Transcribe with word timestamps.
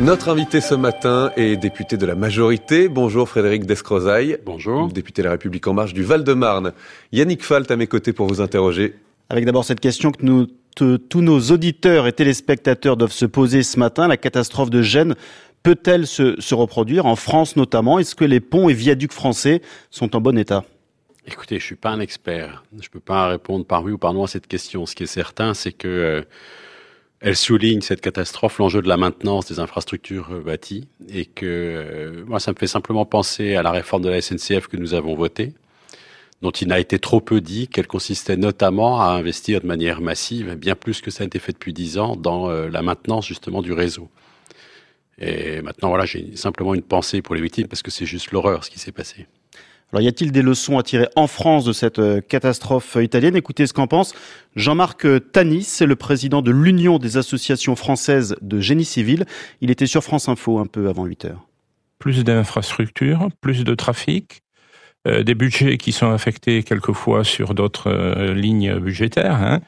Notre 0.00 0.28
invité 0.28 0.60
ce 0.60 0.74
matin 0.74 1.30
est 1.36 1.56
député 1.56 1.96
de 1.96 2.04
la 2.04 2.16
majorité. 2.16 2.88
Bonjour 2.88 3.28
Frédéric 3.28 3.64
Descrozaille. 3.64 4.38
Bonjour. 4.44 4.88
Député 4.88 5.22
de 5.22 5.26
la 5.26 5.30
République 5.30 5.68
en 5.68 5.72
marche 5.72 5.94
du 5.94 6.02
Val-de-Marne. 6.02 6.72
Yannick 7.12 7.44
Falt 7.44 7.70
à 7.70 7.76
mes 7.76 7.86
côtés 7.86 8.12
pour 8.12 8.26
vous 8.26 8.40
interroger. 8.40 8.96
Avec 9.28 9.44
d'abord 9.44 9.64
cette 9.64 9.78
question 9.78 10.10
que 10.10 10.24
nous, 10.26 10.48
tous 10.74 11.20
nos 11.20 11.38
auditeurs 11.52 12.08
et 12.08 12.12
téléspectateurs 12.12 12.96
doivent 12.96 13.12
se 13.12 13.24
poser 13.24 13.62
ce 13.62 13.78
matin. 13.78 14.08
La 14.08 14.16
catastrophe 14.16 14.68
de 14.68 14.82
Gênes 14.82 15.14
peut-elle 15.62 16.08
se, 16.08 16.40
se 16.40 16.56
reproduire, 16.56 17.06
en 17.06 17.14
France 17.14 17.54
notamment? 17.54 18.00
Est-ce 18.00 18.16
que 18.16 18.24
les 18.24 18.40
ponts 18.40 18.68
et 18.68 18.74
viaducs 18.74 19.12
français 19.12 19.62
sont 19.92 20.16
en 20.16 20.20
bon 20.20 20.36
état? 20.36 20.64
Écoutez, 21.24 21.60
je 21.60 21.64
suis 21.64 21.76
pas 21.76 21.90
un 21.90 22.00
expert. 22.00 22.64
Je 22.80 22.88
peux 22.88 22.98
pas 22.98 23.28
répondre 23.28 23.64
par 23.64 23.84
oui 23.84 23.92
ou 23.92 23.98
par 23.98 24.12
non 24.12 24.24
à 24.24 24.26
cette 24.26 24.48
question. 24.48 24.86
Ce 24.86 24.96
qui 24.96 25.04
est 25.04 25.06
certain, 25.06 25.54
c'est 25.54 25.72
que 25.72 25.86
euh, 25.86 26.22
elle 27.24 27.36
souligne 27.36 27.80
cette 27.80 28.02
catastrophe, 28.02 28.58
l'enjeu 28.58 28.82
de 28.82 28.88
la 28.88 28.98
maintenance 28.98 29.46
des 29.46 29.58
infrastructures 29.58 30.28
euh, 30.30 30.40
bâties, 30.42 30.86
et 31.08 31.24
que 31.24 31.46
euh, 31.46 32.24
moi, 32.26 32.38
ça 32.38 32.52
me 32.52 32.56
fait 32.56 32.66
simplement 32.66 33.06
penser 33.06 33.54
à 33.54 33.62
la 33.62 33.70
réforme 33.70 34.02
de 34.02 34.10
la 34.10 34.20
SNCF 34.20 34.68
que 34.68 34.76
nous 34.76 34.92
avons 34.92 35.14
votée, 35.14 35.54
dont 36.42 36.50
il 36.50 36.68
n'a 36.68 36.78
été 36.78 36.98
trop 36.98 37.22
peu 37.22 37.40
dit 37.40 37.66
qu'elle 37.68 37.86
consistait 37.86 38.36
notamment 38.36 39.00
à 39.00 39.06
investir 39.06 39.62
de 39.62 39.66
manière 39.66 40.02
massive, 40.02 40.54
bien 40.56 40.74
plus 40.74 41.00
que 41.00 41.10
ça 41.10 41.24
a 41.24 41.26
été 41.26 41.38
fait 41.38 41.52
depuis 41.52 41.72
dix 41.72 41.96
ans, 41.96 42.14
dans 42.14 42.50
la 42.50 42.82
maintenance 42.82 43.26
justement 43.26 43.62
du 43.62 43.72
réseau. 43.72 44.10
Et 45.18 45.62
maintenant, 45.62 45.88
voilà, 45.88 46.04
j'ai 46.04 46.36
simplement 46.36 46.74
une 46.74 46.82
pensée 46.82 47.22
pour 47.22 47.34
les 47.34 47.40
victimes 47.40 47.68
parce 47.68 47.82
que 47.82 47.90
c'est 47.90 48.04
juste 48.04 48.32
l'horreur 48.32 48.64
ce 48.64 48.70
qui 48.70 48.78
s'est 48.78 48.92
passé. 48.92 49.26
Alors 49.94 50.02
y 50.02 50.08
a-t-il 50.08 50.32
des 50.32 50.42
leçons 50.42 50.76
à 50.76 50.82
tirer 50.82 51.06
en 51.14 51.28
France 51.28 51.64
de 51.64 51.72
cette 51.72 52.00
euh, 52.00 52.20
catastrophe 52.20 52.96
italienne? 53.00 53.36
Écoutez 53.36 53.64
ce 53.68 53.72
qu'en 53.72 53.86
pense 53.86 54.12
Jean-Marc 54.56 55.06
Tanis, 55.30 55.62
c'est 55.62 55.86
le 55.86 55.94
président 55.94 56.42
de 56.42 56.50
l'Union 56.50 56.98
des 56.98 57.16
associations 57.16 57.76
françaises 57.76 58.34
de 58.42 58.58
génie 58.58 58.84
civil. 58.84 59.24
Il 59.60 59.70
était 59.70 59.86
sur 59.86 60.02
France 60.02 60.28
Info 60.28 60.58
un 60.58 60.66
peu 60.66 60.88
avant 60.88 61.04
8 61.04 61.26
heures. 61.26 61.46
Plus 62.00 62.24
d'infrastructures, 62.24 63.28
plus 63.40 63.62
de 63.62 63.72
trafic, 63.76 64.40
euh, 65.06 65.22
des 65.22 65.36
budgets 65.36 65.78
qui 65.78 65.92
sont 65.92 66.10
affectés 66.10 66.64
quelquefois 66.64 67.22
sur 67.22 67.54
d'autres 67.54 67.88
euh, 67.88 68.34
lignes 68.34 68.76
budgétaires, 68.80 69.40
hein, 69.40 69.60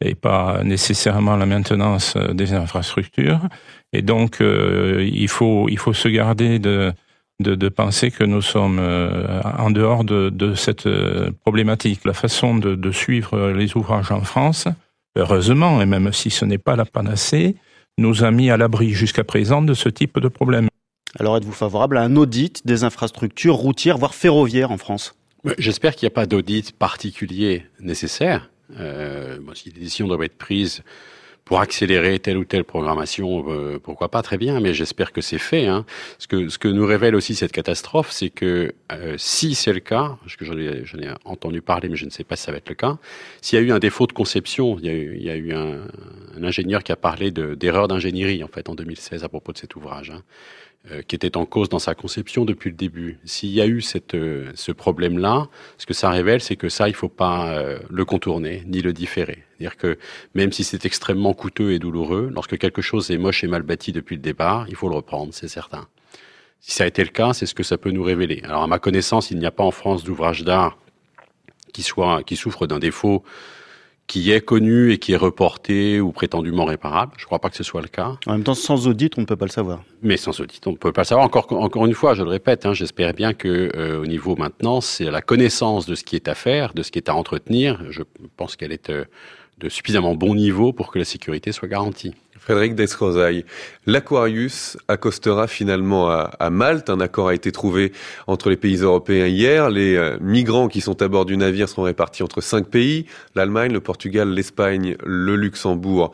et 0.00 0.14
pas 0.14 0.62
nécessairement 0.62 1.34
la 1.34 1.46
maintenance 1.46 2.16
des 2.16 2.52
infrastructures. 2.52 3.48
Et 3.92 4.02
donc, 4.02 4.38
il 4.40 5.28
faut 5.28 5.68
il 5.68 5.78
faut 5.78 5.92
se 5.92 6.08
garder 6.08 6.60
de 6.60 6.92
de, 7.42 7.54
de, 7.54 7.68
penser 7.68 8.10
que 8.10 8.24
nous 8.24 8.42
sommes 8.42 8.78
euh, 8.80 9.40
en 9.58 9.70
dehors 9.70 10.04
de, 10.04 10.30
de, 10.30 10.54
cette 10.54 10.86
euh, 10.86 11.30
problématique. 11.42 12.04
La 12.04 12.14
façon 12.14 12.56
de, 12.56 12.74
de, 12.74 12.90
suivre 12.92 13.50
les 13.50 13.76
ouvrages 13.76 14.10
en 14.10 14.22
France, 14.22 14.68
heureusement, 15.16 15.82
et 15.82 15.86
même 15.86 16.12
si 16.12 16.30
ce 16.30 16.44
n'est 16.44 16.58
pas 16.58 16.76
la 16.76 16.84
panacée, 16.84 17.56
nous 17.98 18.24
a 18.24 18.30
mis 18.30 18.50
à 18.50 18.56
l'abri 18.56 18.90
jusqu'à 18.90 19.24
présent 19.24 19.62
de 19.62 19.74
ce 19.74 19.88
type 19.88 20.18
de 20.18 20.28
problème. 20.28 20.68
Alors 21.18 21.36
êtes-vous 21.36 21.52
favorable 21.52 21.98
à 21.98 22.02
un 22.02 22.16
audit 22.16 22.66
des 22.66 22.84
infrastructures 22.84 23.56
routières, 23.56 23.98
voire 23.98 24.14
ferroviaires 24.14 24.70
en 24.70 24.78
France? 24.78 25.14
J'espère 25.58 25.94
qu'il 25.94 26.06
n'y 26.06 26.12
a 26.12 26.14
pas 26.14 26.26
d'audit 26.26 26.72
particulier 26.72 27.66
nécessaire. 27.80 28.50
Euh, 28.78 29.38
bon, 29.42 29.54
si 29.54 29.70
des 29.70 29.80
décisions 29.80 30.06
doivent 30.06 30.22
être 30.22 30.38
prises 30.38 30.82
pour 31.44 31.60
accélérer 31.60 32.18
telle 32.18 32.38
ou 32.38 32.44
telle 32.44 32.64
programmation, 32.64 33.44
euh, 33.48 33.78
pourquoi 33.82 34.08
pas, 34.10 34.22
très 34.22 34.38
bien, 34.38 34.60
mais 34.60 34.74
j'espère 34.74 35.12
que 35.12 35.20
c'est 35.20 35.38
fait. 35.38 35.66
Hein. 35.66 35.84
Ce, 36.18 36.28
que, 36.28 36.48
ce 36.48 36.58
que 36.58 36.68
nous 36.68 36.86
révèle 36.86 37.14
aussi 37.14 37.34
cette 37.34 37.52
catastrophe, 37.52 38.10
c'est 38.10 38.30
que 38.30 38.74
euh, 38.92 39.14
si 39.18 39.54
c'est 39.54 39.72
le 39.72 39.80
cas, 39.80 40.16
parce 40.22 40.36
que 40.36 40.44
j'en 40.44 40.56
ai, 40.56 40.84
ai, 40.84 41.08
entendu 41.24 41.60
parler, 41.60 41.88
mais 41.88 41.96
je 41.96 42.04
ne 42.04 42.10
sais 42.10 42.24
pas 42.24 42.36
si 42.36 42.44
ça 42.44 42.52
va 42.52 42.58
être 42.58 42.68
le 42.68 42.74
cas, 42.74 42.98
s'il 43.40 43.58
y 43.58 43.62
a 43.62 43.64
eu 43.64 43.72
un 43.72 43.80
défaut 43.80 44.06
de 44.06 44.12
conception, 44.12 44.78
il 44.78 44.86
y 44.86 44.88
a 44.88 44.92
eu, 44.92 45.16
il 45.16 45.22
y 45.22 45.30
a 45.30 45.36
eu 45.36 45.52
un, 45.52 45.82
un, 46.36 46.44
ingénieur 46.44 46.82
qui 46.82 46.92
a 46.92 46.96
parlé 46.96 47.30
d'erreur 47.30 47.88
d'ingénierie 47.88 48.44
en 48.44 48.48
fait 48.48 48.68
en 48.68 48.74
2016 48.74 49.24
à 49.24 49.28
propos 49.28 49.52
de 49.52 49.58
cet 49.58 49.74
ouvrage. 49.74 50.10
Hein. 50.10 50.22
Euh, 50.90 51.00
qui 51.02 51.14
était 51.14 51.36
en 51.36 51.46
cause 51.46 51.68
dans 51.68 51.78
sa 51.78 51.94
conception 51.94 52.44
depuis 52.44 52.68
le 52.68 52.74
début. 52.74 53.20
S'il 53.24 53.50
y 53.50 53.60
a 53.60 53.68
eu 53.68 53.82
cette, 53.82 54.16
euh, 54.16 54.50
ce 54.56 54.72
problème-là, 54.72 55.46
ce 55.78 55.86
que 55.86 55.94
ça 55.94 56.10
révèle, 56.10 56.40
c'est 56.40 56.56
que 56.56 56.68
ça, 56.68 56.88
il 56.88 56.90
ne 56.90 56.96
faut 56.96 57.08
pas 57.08 57.52
euh, 57.52 57.78
le 57.88 58.04
contourner 58.04 58.64
ni 58.66 58.82
le 58.82 58.92
différer. 58.92 59.44
C'est-à-dire 59.56 59.76
que 59.76 59.96
même 60.34 60.50
si 60.50 60.64
c'est 60.64 60.84
extrêmement 60.84 61.34
coûteux 61.34 61.70
et 61.70 61.78
douloureux, 61.78 62.30
lorsque 62.34 62.58
quelque 62.58 62.82
chose 62.82 63.12
est 63.12 63.16
moche 63.16 63.44
et 63.44 63.46
mal 63.46 63.62
bâti 63.62 63.92
depuis 63.92 64.16
le 64.16 64.22
départ, 64.22 64.66
il 64.68 64.74
faut 64.74 64.88
le 64.88 64.96
reprendre, 64.96 65.32
c'est 65.32 65.46
certain. 65.46 65.86
Si 66.58 66.72
ça 66.72 66.82
a 66.82 66.88
été 66.88 67.04
le 67.04 67.10
cas, 67.10 67.32
c'est 67.32 67.46
ce 67.46 67.54
que 67.54 67.62
ça 67.62 67.78
peut 67.78 67.92
nous 67.92 68.02
révéler. 68.02 68.40
Alors 68.42 68.64
à 68.64 68.66
ma 68.66 68.80
connaissance, 68.80 69.30
il 69.30 69.38
n'y 69.38 69.46
a 69.46 69.52
pas 69.52 69.62
en 69.62 69.70
France 69.70 70.02
d'ouvrage 70.02 70.42
d'art 70.42 70.78
qui 71.72 71.84
soit 71.84 72.24
qui 72.24 72.34
souffre 72.34 72.66
d'un 72.66 72.80
défaut 72.80 73.22
qui 74.12 74.30
est 74.30 74.42
connu 74.42 74.92
et 74.92 74.98
qui 74.98 75.14
est 75.14 75.16
reporté 75.16 75.98
ou 75.98 76.12
prétendument 76.12 76.66
réparable. 76.66 77.12
Je 77.16 77.22
ne 77.22 77.26
crois 77.26 77.38
pas 77.38 77.48
que 77.48 77.56
ce 77.56 77.62
soit 77.62 77.80
le 77.80 77.88
cas. 77.88 78.18
En 78.26 78.32
même 78.32 78.44
temps, 78.44 78.52
sans 78.52 78.86
audit, 78.86 79.16
on 79.16 79.22
ne 79.22 79.26
peut 79.26 79.36
pas 79.36 79.46
le 79.46 79.50
savoir. 79.50 79.84
Mais 80.02 80.18
sans 80.18 80.38
audit, 80.38 80.66
on 80.66 80.72
ne 80.72 80.76
peut 80.76 80.92
pas 80.92 81.00
le 81.00 81.06
savoir. 81.06 81.24
Encore, 81.24 81.50
encore 81.52 81.86
une 81.86 81.94
fois, 81.94 82.12
je 82.12 82.22
le 82.22 82.28
répète, 82.28 82.66
hein, 82.66 82.74
j'espère 82.74 83.14
bien 83.14 83.32
que 83.32 83.72
euh, 83.74 84.02
au 84.02 84.06
niveau 84.06 84.36
maintenant, 84.36 84.82
c'est 84.82 85.10
la 85.10 85.22
connaissance 85.22 85.86
de 85.86 85.94
ce 85.94 86.04
qui 86.04 86.14
est 86.14 86.28
à 86.28 86.34
faire, 86.34 86.74
de 86.74 86.82
ce 86.82 86.90
qui 86.90 86.98
est 86.98 87.08
à 87.08 87.14
entretenir. 87.14 87.82
Je 87.88 88.02
pense 88.36 88.54
qu'elle 88.54 88.72
est 88.72 88.90
euh, 88.90 89.06
de 89.58 89.68
suffisamment 89.68 90.14
bon 90.14 90.34
niveau 90.34 90.72
pour 90.72 90.90
que 90.90 90.98
la 90.98 91.04
sécurité 91.04 91.52
soit 91.52 91.68
garantie. 91.68 92.14
Frédéric 92.42 92.74
Descrozaille, 92.74 93.44
l'Aquarius 93.86 94.76
accostera 94.88 95.46
finalement 95.46 96.10
à, 96.10 96.50
Malte. 96.50 96.90
Un 96.90 96.98
accord 96.98 97.28
a 97.28 97.34
été 97.34 97.52
trouvé 97.52 97.92
entre 98.26 98.50
les 98.50 98.56
pays 98.56 98.78
européens 98.78 99.28
hier. 99.28 99.70
Les 99.70 99.94
euh, 99.94 100.18
migrants 100.20 100.66
qui 100.66 100.80
sont 100.80 101.00
à 101.02 101.08
bord 101.08 101.24
du 101.24 101.36
navire 101.36 101.68
seront 101.68 101.84
répartis 101.84 102.24
entre 102.24 102.40
cinq 102.40 102.66
pays 102.66 103.06
l'Allemagne, 103.36 103.72
le 103.72 103.78
Portugal, 103.78 104.28
l'Espagne, 104.28 104.96
le 105.04 105.36
Luxembourg 105.36 106.10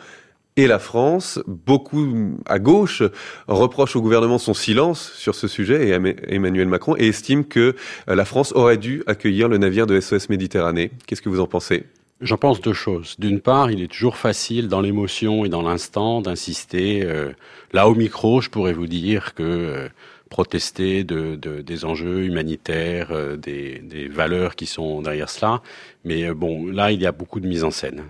et 0.59 0.67
la 0.67 0.79
France. 0.79 1.41
Beaucoup 1.47 2.37
à 2.45 2.59
gauche 2.59 3.03
reprochent 3.47 3.97
au 3.97 4.03
gouvernement 4.03 4.37
son 4.37 4.53
silence 4.53 5.13
sur 5.15 5.35
ce 5.35 5.49
sujet 5.49 5.89
et 5.89 6.35
Emmanuel 6.35 6.69
Macron 6.69 6.95
et 6.99 7.09
estiment 7.09 7.43
que 7.43 7.75
euh, 8.11 8.15
la 8.15 8.27
France 8.27 8.53
aurait 8.55 8.77
dû 8.77 9.03
accueillir 9.07 9.49
le 9.49 9.57
navire 9.57 9.87
de 9.87 9.99
SOS 9.99 10.29
Méditerranée. 10.29 10.91
Qu'est-ce 11.07 11.23
que 11.23 11.31
vous 11.31 11.41
en 11.41 11.47
pensez? 11.47 11.87
J'en 12.21 12.37
pense 12.37 12.61
deux 12.61 12.73
choses. 12.73 13.15
D'une 13.21 13.41
part, 13.41 13.71
il 13.71 13.81
est 13.81 13.87
toujours 13.93 14.17
facile 14.17 14.67
dans 14.67 14.81
l'émotion 14.81 15.45
et 15.45 15.49
dans 15.49 15.63
l'instant 15.63 16.21
d'insister. 16.21 17.05
Euh, 17.05 17.33
là 17.73 17.89
au 17.89 17.95
micro, 17.95 18.41
je 18.41 18.51
pourrais 18.51 18.73
vous 18.73 18.89
dire 18.89 19.35
que 19.35 19.45
euh, 19.45 19.89
protester 20.29 21.05
de, 21.05 21.37
de, 21.37 21.61
des 21.61 21.85
enjeux 21.85 22.25
humanitaires, 22.25 23.13
euh, 23.13 23.37
des, 23.37 23.79
des, 23.79 24.09
valeurs 24.09 24.57
qui 24.57 24.67
sont 24.67 25.01
derrière 25.01 25.31
cela. 25.31 25.63
Mais 26.05 26.33
bon, 26.33 26.67
là, 26.67 26.91
il 26.91 27.01
y 27.01 27.07
a 27.07 27.13
beaucoup 27.13 27.39
de 27.39 27.47
mise 27.47 27.63
en 27.63 27.71
scène. 27.71 28.03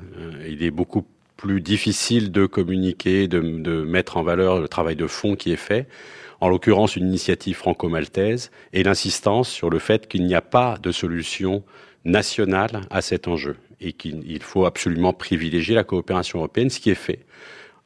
il 0.48 0.62
est 0.62 0.70
beaucoup 0.70 1.04
plus 1.36 1.60
difficile 1.60 2.32
de 2.32 2.46
communiquer, 2.46 3.28
de, 3.28 3.40
de 3.40 3.82
mettre 3.82 4.16
en 4.16 4.22
valeur 4.22 4.58
le 4.58 4.68
travail 4.68 4.96
de 4.96 5.06
fond 5.06 5.36
qui 5.36 5.52
est 5.52 5.56
fait 5.56 5.86
en 6.40 6.48
l'occurrence 6.48 6.96
une 6.96 7.08
initiative 7.08 7.56
franco-maltaise, 7.56 8.52
et 8.72 8.84
l'insistance 8.84 9.48
sur 9.48 9.70
le 9.70 9.80
fait 9.80 10.06
qu'il 10.06 10.24
n'y 10.24 10.36
a 10.36 10.40
pas 10.40 10.78
de 10.80 10.92
solution 10.92 11.64
nationale 12.04 12.82
à 12.90 13.02
cet 13.02 13.26
enjeu 13.26 13.56
et 13.80 13.92
qu'il 13.92 14.42
faut 14.42 14.66
absolument 14.66 15.12
privilégier 15.12 15.74
la 15.74 15.84
coopération 15.84 16.38
européenne, 16.38 16.70
ce 16.70 16.80
qui 16.80 16.90
est 16.90 16.94
fait 16.94 17.20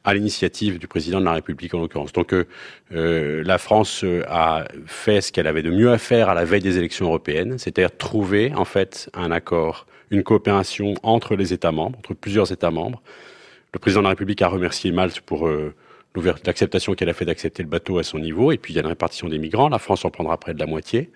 à 0.03 0.13
l'initiative 0.13 0.79
du 0.79 0.87
président 0.87 1.19
de 1.19 1.25
la 1.25 1.33
République 1.33 1.73
en 1.73 1.79
l'occurrence. 1.79 2.11
Donc 2.11 2.33
euh, 2.33 2.45
euh 2.91 3.43
la 3.45 3.57
France 3.57 4.03
euh, 4.03 4.23
a 4.27 4.65
fait 4.85 5.21
ce 5.21 5.31
qu'elle 5.31 5.47
avait 5.47 5.63
de 5.63 5.71
mieux 5.71 5.91
à 5.91 5.97
faire 5.97 6.29
à 6.29 6.33
la 6.33 6.43
veille 6.45 6.61
des 6.61 6.77
élections 6.77 7.05
européennes, 7.05 7.57
c'est-à-dire 7.57 7.95
trouver 7.95 8.53
en 8.53 8.65
fait 8.65 9.09
un 9.13 9.31
accord, 9.31 9.87
une 10.11 10.23
coopération 10.23 10.93
entre 11.03 11.35
les 11.35 11.53
États 11.53 11.71
membres, 11.71 11.97
entre 11.99 12.13
plusieurs 12.13 12.51
États 12.51 12.71
membres. 12.71 13.01
Le 13.73 13.79
président 13.79 14.01
de 14.01 14.03
la 14.03 14.09
République 14.09 14.41
a 14.41 14.49
remercié 14.49 14.91
Malte 14.91 15.21
pour 15.21 15.49
l'acceptation 16.45 16.93
qu'elle 16.93 17.09
a 17.09 17.13
fait 17.13 17.25
d'accepter 17.25 17.63
le 17.63 17.69
bateau 17.69 17.97
à 17.97 18.03
son 18.03 18.19
niveau, 18.19 18.51
et 18.51 18.57
puis 18.57 18.73
il 18.73 18.75
y 18.75 18.79
a 18.79 18.81
une 18.81 18.87
répartition 18.87 19.29
des 19.29 19.39
migrants. 19.39 19.69
La 19.69 19.79
France 19.79 20.05
en 20.05 20.11
prendra 20.11 20.37
près 20.37 20.53
de 20.53 20.59
la 20.59 20.67
moitié. 20.67 21.09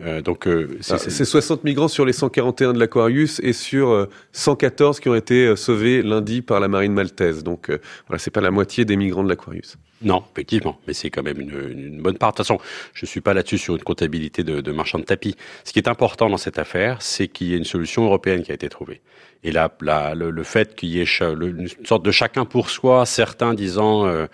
Euh, 0.00 0.20
donc 0.22 0.46
euh, 0.46 0.78
c'est 0.80 1.24
60 1.24 1.64
migrants 1.64 1.88
sur 1.88 2.04
les 2.04 2.12
141 2.12 2.72
de 2.72 2.78
l'Aquarius 2.78 3.40
et 3.42 3.52
sur 3.52 4.06
114 4.32 4.96
euh, 4.96 5.00
qui 5.00 5.08
ont 5.08 5.14
été 5.14 5.46
euh, 5.46 5.56
sauvés 5.56 6.02
lundi 6.02 6.40
par 6.40 6.60
la 6.60 6.68
marine 6.68 6.92
maltaise. 6.92 7.42
Donc 7.42 7.68
voilà, 8.06 8.18
c'est 8.18 8.30
pas 8.30 8.40
la 8.40 8.52
moitié 8.52 8.84
des 8.84 8.96
migrants 8.96 9.24
de 9.24 9.28
l'Aquarius. 9.28 9.76
Non, 10.00 10.22
effectivement, 10.32 10.78
mais 10.86 10.92
c'est 10.92 11.10
quand 11.10 11.24
même 11.24 11.40
une, 11.40 11.70
une, 11.70 12.00
bonne 12.00 12.16
part. 12.16 12.30
De 12.30 12.36
toute 12.36 12.46
façon, 12.46 12.60
je 12.94 13.04
suis 13.04 13.20
pas 13.20 13.34
là-dessus 13.34 13.58
sur 13.58 13.74
une 13.74 13.82
comptabilité 13.82 14.44
de, 14.44 14.60
de 14.60 14.72
marchand 14.72 15.00
de 15.00 15.04
tapis. 15.04 15.34
Ce 15.64 15.72
qui 15.72 15.80
est 15.80 15.88
important 15.88 16.30
dans 16.30 16.36
cette 16.36 16.60
affaire, 16.60 17.02
c'est 17.02 17.26
qu'il 17.26 17.48
y 17.48 17.54
ait 17.54 17.58
une 17.58 17.64
solution 17.64 18.04
européenne 18.04 18.44
qui 18.44 18.52
a 18.52 18.54
été 18.54 18.68
trouvée. 18.68 19.00
Et 19.42 19.50
là, 19.50 19.72
la, 19.80 20.14
le, 20.14 20.30
le, 20.30 20.42
fait 20.44 20.76
qu'il 20.76 20.90
y 20.90 21.00
ait 21.00 21.06
une 21.20 21.68
sorte 21.84 22.04
de 22.04 22.10
chacun 22.12 22.44
pour 22.44 22.70
soi, 22.70 23.06
certains 23.06 23.54
disant 23.54 24.06
euh, 24.06 24.26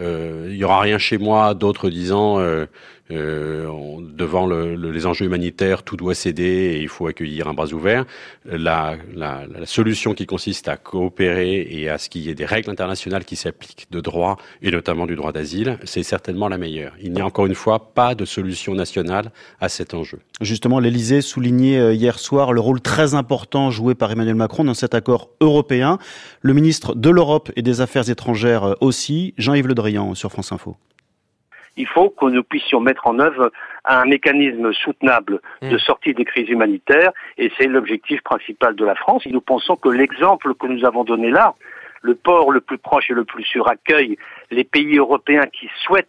euh, 0.00 0.48
il 0.48 0.56
y 0.56 0.64
aura 0.64 0.80
rien 0.80 0.98
chez 0.98 1.18
moi, 1.18 1.54
d'autres 1.54 1.90
disant 1.90 2.40
euh, 2.40 2.66
euh, 3.10 3.68
devant 4.00 4.46
le, 4.46 4.76
le, 4.76 4.90
les 4.90 5.06
enjeux 5.06 5.26
humanitaires, 5.26 5.82
tout 5.82 5.96
doit 5.96 6.14
céder 6.14 6.74
et 6.76 6.80
il 6.80 6.88
faut 6.88 7.06
accueillir 7.06 7.48
un 7.48 7.54
bras 7.54 7.72
ouvert. 7.72 8.04
La, 8.44 8.96
la, 9.14 9.44
la 9.46 9.66
solution 9.66 10.14
qui 10.14 10.26
consiste 10.26 10.68
à 10.68 10.76
coopérer 10.76 11.66
et 11.70 11.88
à 11.88 11.98
ce 11.98 12.08
qu'il 12.08 12.22
y 12.22 12.30
ait 12.30 12.34
des 12.34 12.44
règles 12.44 12.70
internationales 12.70 13.24
qui 13.24 13.36
s'appliquent 13.36 13.86
de 13.90 14.00
droit 14.00 14.36
et 14.62 14.70
notamment 14.70 15.06
du 15.06 15.16
droit 15.16 15.32
d'asile, 15.32 15.78
c'est 15.84 16.02
certainement 16.02 16.48
la 16.48 16.58
meilleure. 16.58 16.92
Il 17.02 17.12
n'y 17.12 17.20
a 17.20 17.26
encore 17.26 17.46
une 17.46 17.54
fois 17.54 17.92
pas 17.94 18.14
de 18.14 18.24
solution 18.24 18.74
nationale 18.74 19.30
à 19.60 19.68
cet 19.68 19.94
enjeu. 19.94 20.20
Justement, 20.40 20.78
l'Elysée 20.78 21.20
soulignait 21.20 21.94
hier 21.94 22.18
soir 22.18 22.52
le 22.52 22.60
rôle 22.60 22.80
très 22.80 23.14
important 23.14 23.70
joué 23.70 23.94
par 23.94 24.10
Emmanuel 24.10 24.34
Macron 24.34 24.64
dans 24.64 24.74
cet 24.74 24.94
accord 24.94 25.30
européen. 25.40 25.98
Le 26.40 26.54
ministre 26.54 26.94
de 26.94 27.10
l'Europe 27.10 27.50
et 27.56 27.62
des 27.62 27.80
Affaires 27.80 28.08
étrangères 28.08 28.76
aussi, 28.80 29.34
Jean-Yves 29.38 29.66
Le 29.66 29.74
Drian 29.74 30.14
sur 30.14 30.30
France 30.30 30.52
Info. 30.52 30.76
Il 31.76 31.86
faut 31.86 32.10
que 32.10 32.26
nous 32.26 32.42
puissions 32.42 32.80
mettre 32.80 33.06
en 33.06 33.18
œuvre 33.18 33.50
un 33.84 34.04
mécanisme 34.04 34.72
soutenable 34.72 35.40
de 35.62 35.76
mmh. 35.76 35.78
sortie 35.78 36.14
des 36.14 36.24
crises 36.24 36.48
humanitaires, 36.48 37.12
et 37.38 37.50
c'est 37.58 37.66
l'objectif 37.66 38.22
principal 38.22 38.74
de 38.74 38.84
la 38.84 38.94
France. 38.94 39.26
Et 39.26 39.30
nous 39.30 39.40
pensons 39.40 39.76
que 39.76 39.88
l'exemple 39.88 40.54
que 40.54 40.66
nous 40.66 40.84
avons 40.84 41.04
donné 41.04 41.30
là, 41.30 41.54
le 42.02 42.14
port 42.14 42.50
le 42.50 42.60
plus 42.60 42.78
proche 42.78 43.10
et 43.10 43.14
le 43.14 43.24
plus 43.24 43.44
sûr 43.44 43.68
accueille 43.68 44.16
les 44.50 44.64
pays 44.64 44.96
européens 44.96 45.46
qui 45.46 45.68
souhaitent 45.84 46.08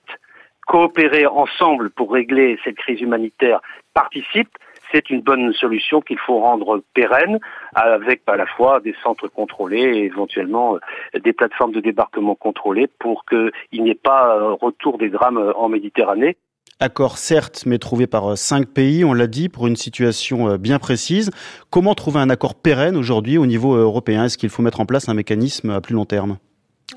coopérer 0.68 1.26
ensemble 1.26 1.90
pour 1.90 2.14
régler 2.14 2.58
cette 2.64 2.78
crise 2.78 3.02
humanitaire, 3.02 3.60
participe, 3.94 4.50
c'est 4.92 5.10
une 5.10 5.22
bonne 5.22 5.54
solution 5.54 6.02
qu'il 6.02 6.20
faut 6.20 6.40
rendre 6.40 6.82
pérenne 6.94 7.40
avec 7.74 8.22
à 8.28 8.36
la 8.36 8.46
fois 8.46 8.80
des 8.80 8.96
centres 9.04 9.28
contrôlés 9.28 9.82
et 9.82 10.06
éventuellement 10.06 10.76
euh, 10.76 11.20
des 11.20 11.34
plateformes 11.34 11.72
de 11.72 11.80
débarquement 11.80 12.36
contrôlées 12.36 12.88
pour 13.00 13.26
qu'il 13.26 13.84
n'y 13.84 13.90
ait 13.90 13.96
pas 13.96 14.36
euh, 14.36 14.54
retour 14.54 14.98
des 14.98 15.10
drames 15.10 15.38
euh, 15.38 15.54
en 15.56 15.70
Méditerranée. 15.70 16.38
Accord 16.80 17.18
certes, 17.18 17.64
mais 17.68 17.78
trouvé 17.78 18.08
par 18.08 18.38
cinq 18.38 18.68
pays, 18.68 19.06
on 19.06 19.14
l'a 19.14 19.28
dit, 19.28 19.50
pour 19.50 19.68
une 19.68 19.76
situation 19.76 20.56
bien 20.56 20.80
précise. 20.80 21.30
Comment 21.70 21.94
trouver 21.94 22.20
un 22.20 22.30
accord 22.32 22.56
pérenne 22.56 22.98
aujourd'hui 22.98 23.38
au 23.38 23.46
niveau 23.46 23.76
européen? 23.76 24.26
Est-ce 24.26 24.38
qu'il 24.38 24.50
faut 24.50 24.64
mettre 24.64 24.80
en 24.80 24.88
place 24.88 25.08
un 25.08 25.14
mécanisme 25.14 25.70
à 25.70 25.80
plus 25.80 25.94
long 25.94 26.06
terme? 26.06 26.38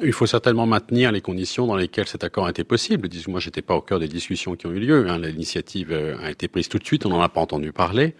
Il 0.03 0.13
faut 0.13 0.27
certainement 0.27 0.67
maintenir 0.67 1.13
les 1.13 1.21
conditions 1.21 1.67
dans 1.67 1.77
lesquelles 1.77 2.09
cet 2.09 2.25
accord 2.25 2.47
a 2.47 2.51
été 2.51 2.65
possible. 2.65 3.09
Moi, 3.29 3.41
j'étais 3.41 3.63
pas 3.63 3.75
au 3.75 3.81
cœur 3.81 3.99
des 3.99 4.09
discussions 4.09 4.57
qui 4.57 4.67
ont 4.67 4.73
eu 4.73 4.81
lieu. 4.81 5.09
Hein. 5.09 5.19
L'initiative 5.19 5.93
euh, 5.93 6.17
a 6.23 6.31
été 6.31 6.49
prise 6.49 6.69
tout 6.69 6.79
de 6.79 6.85
suite, 6.85 7.07
on 7.07 7.11
n'en 7.11 7.21
a 7.21 7.29
pas 7.29 7.41
entendu 7.41 7.73
parler. 7.73 8.15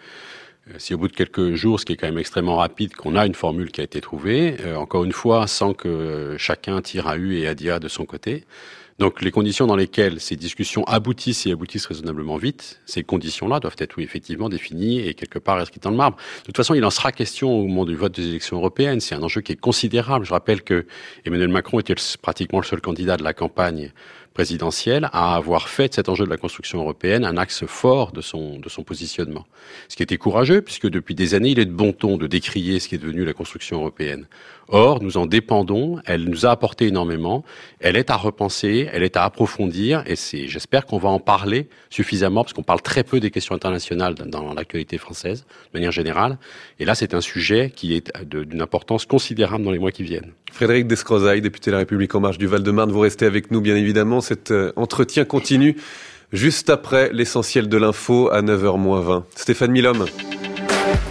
Euh, 0.71 0.75
si 0.79 0.95
au 0.95 0.99
bout 0.99 1.09
de 1.09 1.13
quelques 1.13 1.55
jours, 1.55 1.81
ce 1.81 1.85
qui 1.85 1.93
est 1.93 1.97
quand 1.97 2.07
même 2.07 2.19
extrêmement 2.19 2.57
rapide, 2.57 2.95
qu'on 2.95 3.17
a 3.17 3.27
une 3.27 3.35
formule 3.35 3.71
qui 3.71 3.81
a 3.81 3.85
été 3.85 4.01
trouvée, 4.01 4.57
euh, 4.61 4.77
encore 4.77 5.05
une 5.05 5.13
fois, 5.13 5.47
sans 5.47 5.75
que 5.75 6.37
chacun 6.39 6.81
tire 6.81 7.09
à 7.09 7.17
U 7.17 7.37
et 7.39 7.47
à 7.47 7.55
DIA 7.55 7.81
de 7.81 7.89
son 7.89 8.05
côté, 8.05 8.45
donc 8.99 9.23
les 9.23 9.33
conditions 9.33 9.67
dans 9.67 9.75
lesquelles 9.75 10.21
ces 10.21 10.37
discussions 10.37 10.85
aboutissent 10.85 11.47
et 11.47 11.53
aboutissent 11.53 11.87
raisonnablement 11.87 12.37
vite, 12.37 12.81
ces 12.87 13.03
conditions-là 13.03 13.59
doivent 13.59 13.77
être 13.79 13.99
effectivement 13.99 14.49
définies 14.49 15.01
et 15.01 15.15
quelque 15.15 15.41
part 15.41 15.59
inscrites 15.59 15.83
dans 15.83 15.91
le 15.91 15.97
marbre. 15.97 16.17
De 16.41 16.47
toute 16.47 16.57
façon, 16.57 16.75
il 16.75 16.85
en 16.85 16.91
sera 16.91 17.11
question 17.11 17.51
au 17.51 17.67
moment 17.67 17.85
du 17.85 17.97
vote 17.97 18.15
des 18.15 18.29
élections 18.29 18.57
européennes. 18.57 19.01
C'est 19.01 19.17
un 19.17 19.23
enjeu 19.23 19.41
qui 19.41 19.53
est 19.53 19.61
considérable. 19.61 20.25
Je 20.25 20.33
rappelle 20.33 20.63
que 20.63 20.87
Emmanuel 21.25 21.49
Macron 21.49 21.81
était 21.81 21.97
pratiquement 22.23 22.61
le 22.61 22.65
seul 22.65 22.81
candidat 22.81 23.17
de 23.17 23.25
la 23.25 23.35
campagne 23.35 23.93
présidentielle 24.35 25.09
à 25.13 25.37
avoir 25.37 25.69
fait 25.69 25.89
de 25.89 25.95
cet 25.95 26.09
enjeu 26.09 26.25
de 26.25 26.31
la 26.31 26.37
construction 26.37 26.81
européenne 26.81 27.25
un 27.25 27.37
axe 27.37 27.65
fort 27.67 28.13
de 28.13 28.21
son, 28.21 28.59
de 28.59 28.69
son 28.69 28.83
positionnement. 28.83 29.47
Ce 29.89 29.97
qui 29.97 30.03
était 30.03 30.19
courageux, 30.19 30.61
puisque 30.61 30.91
depuis 30.91 31.15
des 31.15 31.35
années, 31.35 31.51
il 31.51 31.61
est 31.61 31.67
de 31.67 31.73
bon 31.73 31.93
ton 31.93 32.17
de 32.17 32.27
décrier 32.27 32.81
ce 32.81 32.89
qui 32.89 32.97
est 32.97 32.99
devenu 32.99 33.25
la 33.25 33.33
construction 33.33 33.79
européenne. 33.79 34.27
Or, 34.69 35.03
nous 35.03 35.17
en 35.17 35.27
dépendons, 35.27 36.01
elle 36.07 36.25
nous 36.25 36.47
a 36.47 36.51
apporté 36.51 36.87
énormément, 36.87 37.45
elle 37.81 37.97
est 37.97 38.11
à 38.11 38.17
repenser, 38.17 38.89
elle 38.93 39.03
est 39.03 39.17
à 39.17 39.25
approfondir, 39.25 40.03
et 40.07 40.17
c'est, 40.17 40.49
j'espère 40.49 40.87
qu'on 40.87 40.99
va 40.99 41.09
en 41.09 41.21
parler 41.21 41.69
suffisamment, 41.91 42.43
parce 42.43 42.55
qu'on 42.55 42.63
parle 42.63 42.81
très 42.81 43.05
peu 43.05 43.21
des 43.21 43.31
questions 43.31 43.55
internationales 43.55 44.15
dans 44.15 44.55
l'actualité 44.55 44.99
française, 44.99 45.45
de 45.73 45.79
manière 45.79 45.93
générale, 45.93 46.39
et 46.79 46.85
là, 46.85 46.95
c'est 46.95 47.15
un 47.15 47.21
sujet 47.21 47.73
qui 47.75 47.95
est 47.95 48.13
d'une 48.25 48.63
importance 48.63 49.07
considérable 49.07 49.65
dans 49.65 49.71
les 49.71 49.79
mois 49.79 49.93
qui 49.93 50.03
viennent. 50.03 50.33
Frédéric 50.53 50.87
Descrozaille, 50.87 51.41
député 51.41 51.71
de 51.71 51.73
la 51.73 51.79
République 51.79 52.15
en 52.15 52.21
marche 52.21 52.39
du 52.39 52.47
Val-de-Marne, 52.47 52.91
vous 52.91 53.01
restez 53.01 53.27
avec 53.27 53.51
nous, 53.51 53.61
bien 53.61 53.77
évidemment. 53.77 54.21
Cet 54.21 54.51
euh, 54.51 54.73
entretien 54.77 55.25
continue 55.25 55.77
juste 56.33 56.71
après 56.71 57.11
l'essentiel 57.13 57.69
de 57.69 57.77
l'info 57.77 58.31
à 58.31 58.43
9h20. 58.43 59.25
Stéphane 59.35 59.71
Milhomme. 59.73 60.07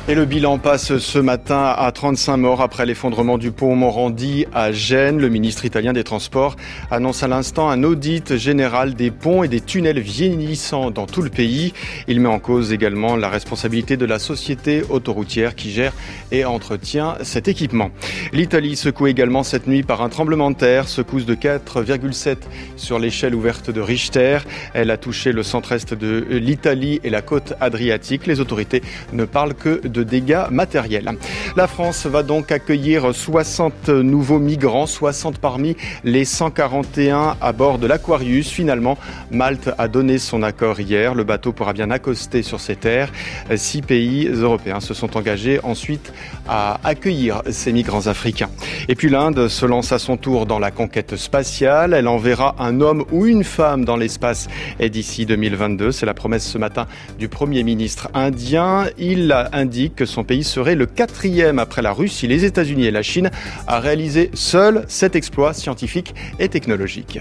Et 0.10 0.16
le 0.16 0.26
bilan 0.26 0.58
passe 0.58 0.98
ce 0.98 1.18
matin 1.18 1.74
à 1.78 1.90
35 1.94 2.36
morts 2.36 2.62
après 2.62 2.86
l'effondrement 2.86 3.38
du 3.38 3.52
pont 3.52 3.74
Morandi 3.74 4.46
à 4.54 4.74
Gênes. 4.74 5.18
Le 5.18 5.30
ministre 5.30 5.64
italien 5.64 5.94
des 5.94 6.04
Transports 6.04 6.58
annonce 6.92 7.24
à 7.24 7.30
l'instant 7.30 7.70
un 7.70 7.84
audit 7.84 8.36
général 8.36 8.96
des 8.96 9.12
ponts 9.12 9.44
et 9.44 9.48
des 9.48 9.62
tunnels 9.62 10.02
vieillissants 10.02 10.92
dans 10.92 11.06
tout 11.06 11.22
le 11.22 11.30
pays. 11.30 11.72
Il 12.10 12.20
met 12.20 12.28
en 12.28 12.40
cause 12.40 12.74
également 12.74 13.16
la 13.16 13.30
responsabilité 13.30 13.96
de 13.96 14.06
la 14.06 14.20
société 14.20 14.84
autoroutière 14.90 15.56
qui 15.56 15.72
gère 15.72 15.94
et 16.34 16.44
entretient 16.44 17.16
cet 17.22 17.48
équipement. 17.48 17.90
L'Italie 18.34 18.76
secoue 18.76 19.08
également 19.08 19.44
cette 19.44 19.68
nuit 19.68 19.84
par 19.84 20.02
un 20.02 20.10
tremblement 20.10 20.52
de 20.52 20.58
terre, 20.58 20.90
secousse 20.90 21.26
de 21.26 21.36
4,7 21.36 22.40
sur 22.76 23.00
l'échelle 23.00 23.36
ouverte 23.36 23.70
de 23.70 23.80
Richter. 23.80 24.40
Elle 24.74 24.92
a 24.92 24.98
touché 24.98 25.32
le 25.32 25.44
centre-est 25.44 25.94
de 25.94 26.26
l'Italie 26.30 27.00
et 27.06 27.10
la 27.10 27.22
côte 27.22 27.54
adriatique. 27.62 28.28
Les 28.28 28.42
autorités 28.42 28.84
ne 29.14 29.24
parlent 29.24 29.54
que 29.54 29.80
de 29.93 29.93
dégâts 30.01 30.45
matériels. 30.50 31.12
La 31.56 31.68
France 31.68 32.07
va 32.07 32.24
donc 32.24 32.51
accueillir 32.51 33.13
60 33.13 33.90
nouveaux 33.90 34.40
migrants, 34.40 34.88
60 34.88 35.38
parmi 35.38 35.75
les 36.04 36.25
141 36.25 37.38
à 37.40 37.51
bord 37.51 37.78
de 37.78 37.86
l'Aquarius. 37.86 38.50
Finalement, 38.50 38.98
Malte 39.30 39.69
a 39.78 39.88
donné 39.88 40.18
son 40.18 40.42
accord 40.42 40.80
hier. 40.80 41.13
Le 41.13 41.24
bateau 41.24 41.51
pourra 41.51 41.74
bien 41.74 41.92
accoster 41.92 42.42
sur 42.42 42.60
ses 42.60 42.75
terres. 42.75 43.12
Six 43.56 43.81
pays 43.84 44.28
européens 44.28 44.80
se 44.80 44.95
sont 44.95 45.18
engagés 45.18 45.60
ensuite 45.63 46.13
à 46.48 46.80
accueillir 46.84 47.42
ces 47.50 47.72
migrants 47.72 48.07
africains. 48.07 48.50
Et 48.90 48.95
puis 48.95 49.10
l'Inde 49.10 49.48
se 49.48 49.66
lance 49.66 49.92
à 49.92 50.00
son 50.00 50.18
tour 50.18 50.45
dans 50.45 50.60
la 50.60 50.72
conquête 50.72 51.16
spatiale. 51.16 51.94
Elle 51.94 52.07
enverra 52.07 52.56
un 52.60 52.81
homme 52.81 53.06
ou 53.12 53.25
une 53.25 53.44
femme 53.44 53.86
dans 53.86 53.98
l'espace 53.98 54.48
d'ici 54.80 55.25
2022. 55.25 55.92
C'est 55.92 56.06
la 56.06 56.13
promesse 56.13 56.45
ce 56.45 56.57
matin 56.57 56.88
du 57.19 57.28
Premier 57.28 57.63
ministre 57.63 58.10
indien. 58.13 58.88
Il 58.98 59.34
indique 59.51 59.95
que 59.95 60.06
son 60.06 60.24
pays 60.24 60.44
serait 60.44 60.75
le 60.75 60.86
quatrième 60.86 61.60
après 61.60 61.81
la 61.81 61.94
Russie, 61.94 62.28
les 62.28 62.45
États-Unis 62.45 62.86
et 62.86 62.92
la 62.92 63.04
Chine 63.04 63.30
à 63.68 63.80
réaliser 63.80 64.30
seul 64.34 64.86
cet 64.88 65.16
exploit 65.16 65.54
scientifique 65.54 66.13
et 66.40 66.50
technologique. 66.50 67.19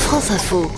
France 0.00 0.30
Info. 0.30 0.70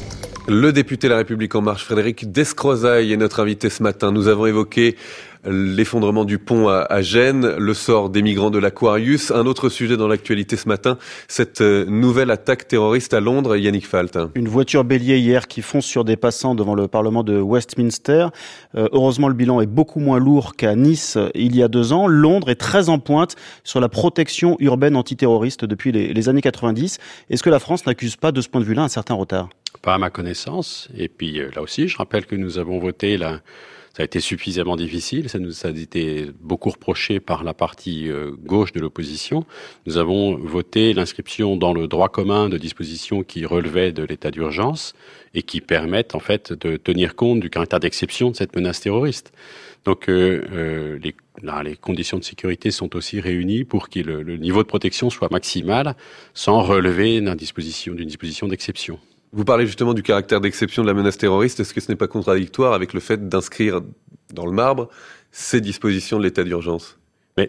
Le 0.51 0.73
député 0.73 1.09
de 1.09 1.13
La 1.13 1.19
République 1.19 1.55
En 1.55 1.61
Marche, 1.61 1.85
Frédéric 1.85 2.33
Descrozaille, 2.33 3.13
est 3.13 3.19
notre 3.19 3.41
invité 3.41 3.69
ce 3.69 3.83
matin. 3.83 4.13
Nous 4.13 4.29
avons 4.29 4.47
évoqué 4.47 4.97
l'effondrement 5.45 6.25
du 6.25 6.39
pont 6.39 6.69
à, 6.69 7.03
Gênes, 7.03 7.55
le 7.59 7.75
sort 7.75 8.11
des 8.11 8.23
migrants 8.23 8.51
de 8.51 8.59
l'Aquarius. 8.59 9.31
Un 9.31 9.47
autre 9.47 9.69
sujet 9.69 9.97
dans 9.97 10.09
l'actualité 10.09 10.57
ce 10.57 10.69
matin, 10.69 10.99
cette 11.29 11.61
euh, 11.61 11.85
nouvelle 11.87 12.31
attaque 12.31 12.69
terroriste 12.69 13.15
à 13.15 13.21
Londres, 13.21 13.57
Yannick 13.57 13.87
Falt. 13.87 14.19
Une 14.35 14.49
voiture 14.49 14.85
bélier 14.85 15.19
hier 15.19 15.49
qui 15.49 15.63
fonce 15.63 15.87
sur 15.87 16.05
des 16.05 16.17
passants 16.17 16.55
devant 16.55 16.75
le 16.75 16.89
Parlement 16.89 17.23
de 17.23 17.41
Westminster. 17.41 18.29
Euh, 18.75 18.89
heureusement, 18.93 19.29
le 19.29 19.35
bilan 19.35 19.61
est 19.61 19.67
beaucoup 19.67 20.01
moins 20.01 20.19
lourd 20.19 20.57
qu'à 20.57 20.75
Nice 20.75 21.17
euh, 21.17 21.29
il 21.35 21.57
y 21.57 21.63
a 21.63 21.69
deux 21.69 21.93
ans. 21.93 22.07
Londres 22.07 22.51
est 22.51 22.61
très 22.61 22.89
en 22.89 22.99
pointe 22.99 23.37
sur 23.65 23.81
la 23.81 23.89
protection 23.89 24.57
urbaine 24.61 24.97
antiterroriste 24.97 25.65
depuis 25.65 25.93
les, 25.93 26.13
les 26.13 26.29
années 26.29 26.43
90. 26.43 26.99
Est-ce 27.31 27.43
que 27.43 27.51
la 27.51 27.59
France 27.59 27.87
n'accuse 27.87 28.17
pas 28.17 28.33
de 28.33 28.41
ce 28.41 28.49
point 28.49 28.61
de 28.61 28.67
vue-là 28.67 28.83
un 28.83 28.89
certain 28.89 29.15
retard? 29.15 29.49
Pas 29.83 29.95
à 29.95 29.99
ma 29.99 30.11
connaissance. 30.11 30.89
Et 30.97 31.09
puis 31.09 31.41
là 31.55 31.63
aussi, 31.63 31.89
je 31.89 31.97
rappelle 31.97 32.27
que 32.27 32.37
nous 32.37 32.59
avons 32.59 32.79
voté 32.79 33.17
la 33.17 33.41
ça 33.97 34.03
a 34.03 34.05
été 34.05 34.21
suffisamment 34.21 34.77
difficile. 34.77 35.29
Ça 35.29 35.39
nous 35.39 35.67
a 35.67 35.71
été 35.71 36.27
beaucoup 36.41 36.71
reproché 36.71 37.21
par 37.21 37.45
la 37.45 37.55
partie 37.55 38.09
euh, 38.09 38.31
gauche 38.31 38.73
de 38.73 38.81
l'opposition. 38.81 39.45
Nous 39.87 39.97
avons 39.97 40.37
voté 40.37 40.93
l'inscription 40.93 41.57
dans 41.57 41.73
le 41.73 41.89
droit 41.89 42.09
commun 42.09 42.49
de 42.49 42.59
dispositions 42.59 43.23
qui 43.23 43.45
relevaient 43.45 43.93
de 43.93 44.05
l'état 44.05 44.31
d'urgence 44.31 44.95
et 45.35 45.43
qui 45.43 45.61
permettent 45.61 46.15
en 46.15 46.21
fait 46.21 46.53
de 46.53 46.77
tenir 46.77 47.17
compte 47.17 47.41
du 47.41 47.51
caractère 47.51 47.81
d'exception 47.81 48.31
de 48.31 48.37
cette 48.37 48.55
menace 48.55 48.81
terroriste. 48.81 49.33
Donc 49.85 50.09
euh, 50.09 50.45
euh 50.53 50.99
les, 50.99 51.77
conditions 51.77 52.19
de 52.19 52.25
sécurité 52.25 52.71
sont 52.71 52.97
aussi 52.97 53.21
réunies 53.21 53.65
pour 53.65 53.89
que 53.89 54.01
le 54.01 54.37
niveau 54.37 54.63
de 54.63 54.69
protection 54.69 55.09
soit 55.09 55.31
maximal 55.31 55.95
sans 56.35 56.63
relever 56.63 57.21
d'une 57.21 57.35
disposition 57.35 58.49
d'exception. 58.49 58.99
Vous 59.33 59.45
parlez 59.45 59.67
justement 59.67 59.95
du 59.95 60.03
caractère 60.03 60.41
d'exception 60.41 60.83
de 60.83 60.89
la 60.89 60.95
menace 60.95 61.19
terroriste. 61.19 61.61
Est-ce 61.61 61.75
que 61.75 61.81
ce 61.81 61.91
n'est 61.91 61.97
pas 61.97 62.09
contradictoire 62.09 62.73
avec 62.73 62.95
le 62.95 63.01
fait 63.01 63.29
d'inscrire 63.29 63.83
dans 64.33 64.47
le 64.47 64.53
marbre 64.53 64.89
ces 65.33 65.61
dispositions 65.61 66.19
de 66.19 66.25
l'état 66.25 66.45
d'urgence? 66.45 66.99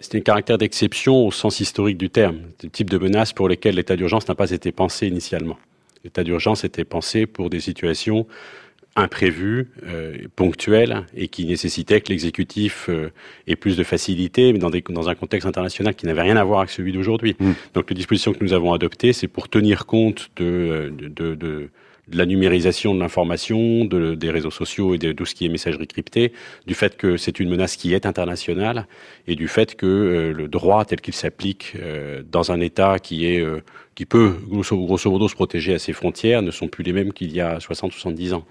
C'est 0.01 0.15
un 0.15 0.21
caractère 0.21 0.57
d'exception 0.57 1.25
au 1.25 1.31
sens 1.31 1.61
historique 1.61 1.97
du 1.97 2.09
terme, 2.09 2.41
le 2.61 2.69
type 2.69 2.89
de 2.89 2.97
menace 2.97 3.33
pour 3.33 3.49
lesquelles 3.49 3.75
l'état 3.75 3.95
d'urgence 3.95 4.27
n'a 4.27 4.35
pas 4.35 4.51
été 4.51 4.71
pensé 4.71 5.07
initialement. 5.07 5.57
L'état 6.03 6.23
d'urgence 6.23 6.63
était 6.63 6.85
pensé 6.85 7.25
pour 7.25 7.49
des 7.49 7.59
situations 7.59 8.27
imprévues, 8.95 9.69
euh, 9.85 10.17
ponctuelles, 10.35 11.05
et 11.15 11.27
qui 11.27 11.45
nécessitaient 11.45 12.01
que 12.01 12.09
l'exécutif 12.09 12.87
euh, 12.89 13.11
ait 13.47 13.55
plus 13.55 13.77
de 13.77 13.83
facilité, 13.83 14.51
mais 14.51 14.59
dans, 14.59 14.69
des, 14.69 14.83
dans, 14.89 15.09
un 15.09 15.15
contexte 15.15 15.47
international 15.47 15.95
qui 15.95 16.05
n'avait 16.05 16.21
rien 16.21 16.37
à 16.37 16.43
voir 16.43 16.59
avec 16.59 16.71
celui 16.71 16.91
d'aujourd'hui. 16.91 17.35
Mm. 17.39 17.51
Donc 17.73 17.89
les 17.89 17.95
dispositions 17.95 18.33
que 18.33 18.43
nous 18.43 18.53
avons 18.53 18.73
adoptées, 18.73 19.13
c'est 19.13 19.27
pour 19.27 19.47
tenir 19.47 19.85
compte 19.85 20.29
de, 20.37 20.91
de, 20.97 21.35
de, 21.35 21.69
la 22.11 22.25
numérisation 22.25 22.95
de 22.95 22.99
l'information, 22.99 23.85
de, 23.85 24.15
des 24.15 24.31
réseaux 24.31 24.51
sociaux 24.51 24.93
et 24.93 24.97
de 24.97 25.11
tout 25.11 25.25
ce 25.25 25.35
qui 25.35 25.45
est 25.45 25.49
messagerie 25.49 25.87
cryptée, 25.87 26.33
du 26.65 26.73
fait 26.73 26.97
que 26.97 27.17
c'est 27.17 27.39
une 27.39 27.49
menace 27.49 27.75
qui 27.75 27.93
est 27.93 28.05
internationale 28.05 28.87
et 29.27 29.35
du 29.35 29.47
fait 29.47 29.75
que 29.75 29.85
euh, 29.85 30.33
le 30.33 30.47
droit 30.47 30.85
tel 30.85 31.01
qu'il 31.01 31.13
s'applique 31.13 31.73
euh, 31.75 32.23
dans 32.29 32.51
un 32.51 32.59
État 32.59 32.99
qui 32.99 33.25
est 33.25 33.41
euh, 33.41 33.61
qui 33.95 34.05
peut 34.05 34.35
grosso, 34.47 34.77
grosso, 34.77 35.11
modo 35.11 35.27
se 35.27 35.35
protéger 35.35 35.73
à 35.73 35.79
ses 35.79 35.93
frontières 35.93 36.41
ne 36.41 36.51
sont 36.51 36.67
plus 36.67 36.83
les 36.83 36.93
mêmes 36.93 37.11
qu'il 37.11 37.33
y 37.33 37.41
a 37.41 37.59
60 37.59 37.91
ou 37.91 37.95
70 37.95 38.33
ans. 38.33 38.45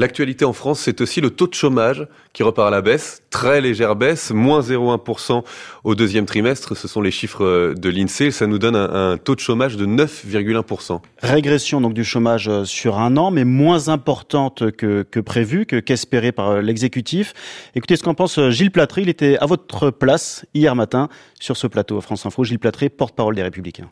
L'actualité 0.00 0.44
en 0.44 0.52
France, 0.52 0.78
c'est 0.78 1.00
aussi 1.00 1.20
le 1.20 1.30
taux 1.30 1.48
de 1.48 1.54
chômage 1.54 2.06
qui 2.32 2.44
repart 2.44 2.68
à 2.68 2.70
la 2.70 2.82
baisse, 2.82 3.20
très 3.30 3.60
légère 3.60 3.96
baisse, 3.96 4.30
moins 4.30 4.60
0,1% 4.60 5.42
au 5.82 5.94
deuxième 5.96 6.24
trimestre. 6.24 6.76
Ce 6.76 6.86
sont 6.86 7.00
les 7.00 7.10
chiffres 7.10 7.74
de 7.74 7.88
l'INSEE. 7.88 8.30
Ça 8.30 8.46
nous 8.46 8.60
donne 8.60 8.76
un, 8.76 9.16
taux 9.16 9.34
de 9.34 9.40
chômage 9.40 9.76
de 9.76 9.86
9,1%. 9.86 11.00
Régression 11.20 11.80
donc 11.80 11.94
du 11.94 12.04
chômage 12.04 12.48
euh, 12.48 12.64
sur 12.64 13.00
un 13.00 13.16
an, 13.16 13.32
mais 13.32 13.42
moins 13.42 13.88
importante 13.88 14.70
que, 14.70 15.02
prévu, 15.20 15.66
que 15.66 15.80
qu'espéré 15.80 16.30
par 16.30 16.50
euh, 16.50 16.60
l'exécutif. 16.60 17.34
Écoutez 17.74 17.96
ce 17.96 18.04
qu'en 18.04 18.14
pense 18.14 18.38
euh, 18.38 18.50
Gilles 18.50 18.70
Platré. 18.70 19.02
Il 19.02 19.08
était 19.08 19.36
à 19.38 19.46
votre 19.46 19.90
place 19.90 20.46
hier 20.54 20.76
matin 20.76 21.08
sur 21.40 21.56
ce 21.56 21.66
plateau 21.66 21.98
à 21.98 22.02
France 22.02 22.24
Info. 22.24 22.44
Gilles 22.44 22.60
Platré, 22.60 22.88
porte-parole 22.88 23.34
des 23.34 23.42
Républicains. 23.42 23.90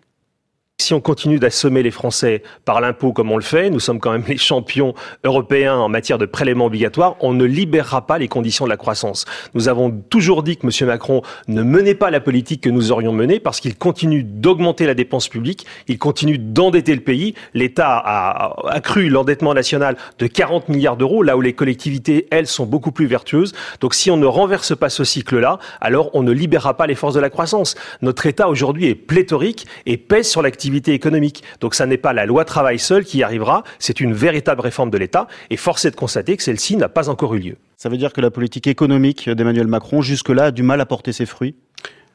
Si 0.87 0.95
on 0.95 1.01
continue 1.01 1.41
d'assommer 1.41 1.83
les 1.83 1.91
Français 1.91 2.45
par 2.65 2.81
l'impôt 2.81 3.13
comme 3.13 3.33
on 3.33 3.37
le 3.37 3.43
fait, 3.43 3.71
nous 3.71 3.81
sommes 3.81 3.99
quand 3.99 4.13
même 4.13 4.23
les 4.29 4.37
champions 4.37 4.95
européens 5.25 5.75
en 5.75 5.89
matière 5.89 6.17
de 6.17 6.27
prélèvements 6.27 6.67
obligatoires, 6.67 7.17
on 7.19 7.33
ne 7.33 7.45
libérera 7.45 8.07
pas 8.07 8.19
les 8.19 8.29
conditions 8.29 8.67
de 8.67 8.71
la 8.71 8.77
croissance. 8.77 9.25
Nous 9.55 9.69
avons 9.69 9.91
toujours 9.91 10.45
dit 10.45 10.57
que 10.57 10.65
M. 10.65 10.87
Macron 10.87 11.23
ne 11.49 11.65
menait 11.65 11.97
pas 11.97 12.13
la 12.13 12.21
politique 12.21 12.61
que 12.61 12.71
nous 12.71 12.93
aurions 12.93 13.11
menée 13.11 13.41
parce 13.41 13.59
qu'il 13.59 13.77
continue 13.77 14.23
d'augmenter 14.23 14.87
la 14.87 14.95
dépense 14.95 15.27
publique, 15.27 15.67
il 15.89 15.99
continue 15.99 16.39
d'endetter 16.39 16.95
le 16.95 17.01
pays. 17.01 17.35
L'État 17.53 17.97
a 17.97 18.55
accru 18.71 19.09
l'endettement 19.09 19.55
national 19.55 19.97
de 20.21 20.29
40 20.29 20.69
milliards 20.69 20.97
d'euros, 20.97 21.25
là 21.25 21.37
où 21.37 21.41
les 21.41 21.53
collectivités, 21.53 22.29
elles, 22.31 22.47
sont 22.47 22.65
beaucoup 22.65 22.93
plus 22.93 23.07
vertueuses. 23.07 23.55
Donc 23.81 23.93
si 23.93 24.09
on 24.13 24.17
ne 24.17 24.27
renverse 24.27 24.77
pas 24.77 24.89
ce 24.89 25.03
cycle-là, 25.03 25.59
alors 25.81 26.11
on 26.15 26.23
ne 26.23 26.31
libérera 26.31 26.77
pas 26.77 26.87
les 26.87 26.95
forces 26.95 27.15
de 27.15 27.21
la 27.21 27.29
croissance. 27.29 27.75
Notre 28.03 28.27
État 28.27 28.49
aujourd'hui 28.49 28.87
est 28.87 28.95
pléthorique 28.95 29.67
et 29.85 29.97
pèse 29.97 30.29
sur 30.29 30.43
l'activité 30.43 30.76
économique. 30.89 31.43
Donc 31.61 31.75
ça 31.75 31.87
n'est 31.87 31.97
pas 31.97 32.13
la 32.13 32.27
loi 32.27 32.45
travail 32.45 32.79
seule 32.79 33.05
qui 33.05 33.19
y 33.19 33.23
arrivera, 33.23 33.65
c'est 33.79 34.01
une 34.01 34.13
véritable 34.13 34.61
réforme 34.61 34.91
de 34.91 34.99
l'État 34.99 35.27
et 35.51 35.57
force 35.57 35.85
est 35.85 35.91
de 35.91 35.97
constater 35.97 36.37
que 36.37 36.43
celle-ci 36.43 36.77
n'a 36.77 36.89
pas 36.89 37.09
encore 37.09 37.35
eu 37.35 37.41
lieu. 37.41 37.57
Ça 37.77 37.89
veut 37.89 37.99
dire 37.99 38.13
que 38.13 38.21
la 38.21 38.31
politique 38.31 38.67
économique 38.67 39.29
d'Emmanuel 39.29 39.67
Macron 39.67 40.03
jusque-là 40.03 40.47
a 40.47 40.51
du 40.51 40.63
mal 40.63 40.81
à 40.81 40.87
porter 40.87 41.13
ses 41.13 41.27
fruits? 41.27 41.55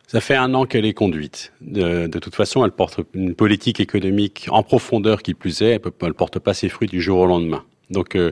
Ça 0.07 0.19
fait 0.19 0.35
un 0.35 0.53
an 0.55 0.65
qu'elle 0.65 0.85
est 0.85 0.93
conduite. 0.93 1.53
De, 1.61 2.07
toute 2.19 2.35
façon, 2.35 2.65
elle 2.65 2.71
porte 2.71 2.99
une 3.13 3.33
politique 3.33 3.79
économique 3.79 4.47
en 4.49 4.61
profondeur 4.61 5.21
qui 5.21 5.33
plus 5.33 5.61
est. 5.61 5.81
Elle 6.01 6.07
ne 6.07 6.11
porte 6.11 6.39
pas 6.39 6.53
ses 6.53 6.67
fruits 6.67 6.89
du 6.89 7.01
jour 7.01 7.19
au 7.19 7.25
lendemain. 7.25 7.63
Donc, 7.91 8.15
euh, 8.15 8.31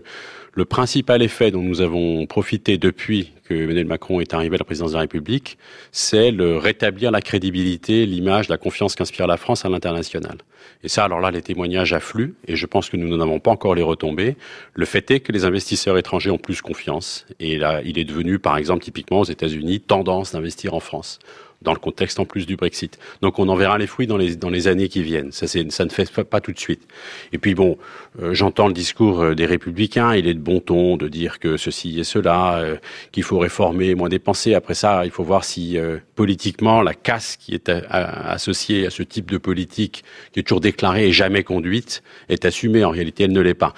le 0.59 0.65
principal 0.65 1.21
effet 1.21 1.51
dont 1.51 1.61
nous 1.61 1.79
avons 1.79 2.25
profité 2.25 2.77
depuis 2.77 3.31
que 3.45 3.53
Emmanuel 3.53 3.85
Macron 3.85 4.19
est 4.19 4.33
arrivé 4.33 4.55
à 4.55 4.57
la 4.57 4.65
présidence 4.65 4.91
de 4.91 4.95
la 4.95 5.01
République, 5.03 5.57
c'est 5.93 6.31
le 6.31 6.57
rétablir 6.57 7.11
la 7.11 7.21
crédibilité, 7.21 8.05
l'image, 8.05 8.49
la 8.49 8.57
confiance 8.57 8.93
qu'inspire 8.93 9.25
la 9.25 9.37
France 9.37 9.63
à 9.63 9.69
l'international. 9.69 10.39
Et 10.83 10.89
ça, 10.89 11.05
alors 11.05 11.21
là, 11.21 11.31
les 11.31 11.41
témoignages 11.41 11.93
affluent, 11.93 12.35
et 12.45 12.57
je 12.57 12.65
pense 12.65 12.89
que 12.89 12.97
nous 12.97 13.07
n'en 13.07 13.21
avons 13.21 13.39
pas 13.39 13.51
encore 13.51 13.73
les 13.73 13.81
retombées. 13.81 14.35
Le 14.73 14.85
fait 14.85 15.09
est 15.11 15.21
que 15.21 15.31
les 15.31 15.45
investisseurs 15.45 15.97
étrangers 15.97 16.29
ont 16.29 16.37
plus 16.37 16.61
confiance, 16.61 17.25
et 17.39 17.57
là, 17.57 17.81
il 17.85 17.97
est 17.97 18.03
devenu, 18.03 18.37
par 18.37 18.57
exemple, 18.57 18.83
typiquement 18.83 19.21
aux 19.21 19.31
États-Unis, 19.31 19.79
tendance 19.79 20.33
d'investir 20.33 20.73
en 20.73 20.81
France 20.81 21.19
dans 21.61 21.73
le 21.73 21.79
contexte 21.79 22.19
en 22.19 22.25
plus 22.25 22.45
du 22.45 22.55
Brexit. 22.55 22.97
Donc 23.21 23.37
on 23.37 23.49
en 23.49 23.55
verra 23.55 23.77
les 23.77 23.87
fruits 23.87 24.07
dans 24.07 24.15
les, 24.15 24.35
dans 24.35 24.49
les 24.49 24.67
années 24.67 24.87
qui 24.87 25.03
viennent. 25.03 25.31
Ça, 25.31 25.45
ça 25.47 25.85
ne 25.85 25.89
fait 25.89 26.23
pas, 26.23 26.39
tout 26.39 26.53
de 26.53 26.59
suite. 26.59 26.87
Et 27.33 27.37
puis 27.37 27.53
bon, 27.53 27.77
euh, 28.21 28.33
j'entends 28.33 28.67
le 28.67 28.73
discours 28.73 29.21
euh, 29.21 29.35
des 29.35 29.45
républicains, 29.45 30.15
il 30.15 30.27
est 30.27 30.33
de 30.33 30.39
bon 30.39 30.61
ton 30.61 30.95
de 30.95 31.09
dire 31.09 31.39
que 31.39 31.57
ceci 31.57 31.99
et 31.99 32.05
cela, 32.05 32.59
euh, 32.59 32.77
qu'il 33.11 33.23
faut 33.23 33.39
réformer, 33.39 33.93
moins 33.93 34.07
dépenser. 34.07 34.53
Après 34.53 34.73
ça, 34.73 35.03
il 35.03 35.11
faut 35.11 35.23
voir 35.23 35.43
si 35.43 35.77
politiquement 36.15 36.81
la 36.81 36.93
casse 36.93 37.35
qui 37.35 37.53
est 37.53 37.69
associée 37.69 38.85
à 38.85 38.89
ce 38.89 39.03
type 39.03 39.29
de 39.29 39.37
politique, 39.37 40.03
qui 40.31 40.39
est 40.39 40.43
toujours 40.43 40.61
déclarée 40.61 41.07
et 41.07 41.11
jamais 41.11 41.43
conduite, 41.43 42.03
est 42.29 42.45
assumée. 42.45 42.83
En 42.85 42.89
réalité, 42.89 43.25
elle 43.25 43.33
ne 43.33 43.41
l'est 43.41 43.53
pas. 43.53 43.73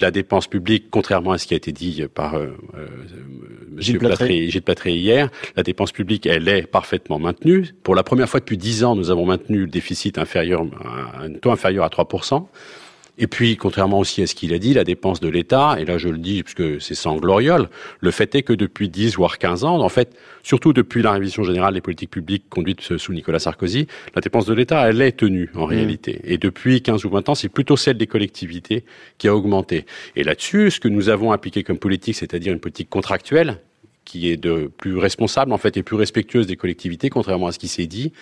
La 0.00 0.10
dépense 0.10 0.46
publique, 0.46 0.86
contrairement 0.90 1.32
à 1.32 1.38
ce 1.38 1.46
qui 1.46 1.54
a 1.54 1.56
été 1.56 1.72
dit 1.72 2.04
par 2.14 2.34
M. 2.34 2.52
Gilles 3.78 3.98
Platré 3.98 4.92
hier, 4.92 5.30
la 5.56 5.62
dépense 5.62 5.92
publique, 5.92 6.26
elle 6.26 6.48
est 6.48 6.66
parfaitement 6.66 7.18
maintenu. 7.22 7.74
Pour 7.82 7.94
la 7.94 8.02
première 8.02 8.28
fois 8.28 8.40
depuis 8.40 8.58
dix 8.58 8.84
ans, 8.84 8.94
nous 8.94 9.10
avons 9.10 9.24
maintenu 9.24 9.60
le 9.60 9.66
déficit 9.66 10.18
inférieur, 10.18 10.64
un 11.18 11.32
taux 11.32 11.50
inférieur 11.50 11.84
à 11.84 11.88
3%. 11.88 12.46
Et 13.18 13.26
puis, 13.26 13.58
contrairement 13.58 13.98
aussi 13.98 14.22
à 14.22 14.26
ce 14.26 14.34
qu'il 14.34 14.54
a 14.54 14.58
dit, 14.58 14.72
la 14.72 14.84
dépense 14.84 15.20
de 15.20 15.28
l'État, 15.28 15.76
et 15.78 15.84
là 15.84 15.98
je 15.98 16.08
le 16.08 16.16
dis 16.16 16.42
parce 16.42 16.54
que 16.54 16.78
c'est 16.78 16.94
sans 16.94 17.16
gloriole, 17.16 17.68
le 18.00 18.10
fait 18.10 18.34
est 18.34 18.42
que 18.42 18.54
depuis 18.54 18.88
10 18.88 19.16
voire 19.16 19.38
15 19.38 19.64
ans, 19.64 19.80
en 19.80 19.88
fait, 19.90 20.16
surtout 20.42 20.72
depuis 20.72 21.02
la 21.02 21.12
révision 21.12 21.42
générale 21.42 21.74
des 21.74 21.82
politiques 21.82 22.10
publiques 22.10 22.44
conduite 22.48 22.80
sous 22.96 23.12
Nicolas 23.12 23.38
Sarkozy, 23.38 23.86
la 24.14 24.22
dépense 24.22 24.46
de 24.46 24.54
l'État, 24.54 24.88
elle 24.88 25.02
est 25.02 25.12
tenue 25.12 25.50
en 25.54 25.66
mmh. 25.66 25.70
réalité. 25.70 26.20
Et 26.24 26.38
depuis 26.38 26.80
15 26.80 27.04
ou 27.04 27.10
20 27.10 27.28
ans, 27.28 27.34
c'est 27.34 27.50
plutôt 27.50 27.76
celle 27.76 27.98
des 27.98 28.06
collectivités 28.06 28.84
qui 29.18 29.28
a 29.28 29.36
augmenté. 29.36 29.84
Et 30.16 30.24
là-dessus, 30.24 30.70
ce 30.70 30.80
que 30.80 30.88
nous 30.88 31.10
avons 31.10 31.32
appliqué 31.32 31.62
comme 31.64 31.78
politique, 31.78 32.16
c'est-à-dire 32.16 32.54
une 32.54 32.60
politique 32.60 32.88
contractuelle, 32.88 33.58
qui 34.04 34.30
est 34.30 34.36
de 34.36 34.70
plus 34.76 34.98
responsable 34.98 35.52
en 35.52 35.58
fait 35.58 35.76
et 35.76 35.82
plus 35.82 35.96
respectueuse 35.96 36.46
des 36.46 36.56
collectivités, 36.56 37.10
contrairement 37.10 37.46
à 37.46 37.52
ce 37.52 37.58
qui 37.58 37.68
s'est 37.68 37.86
dit, 37.86 38.12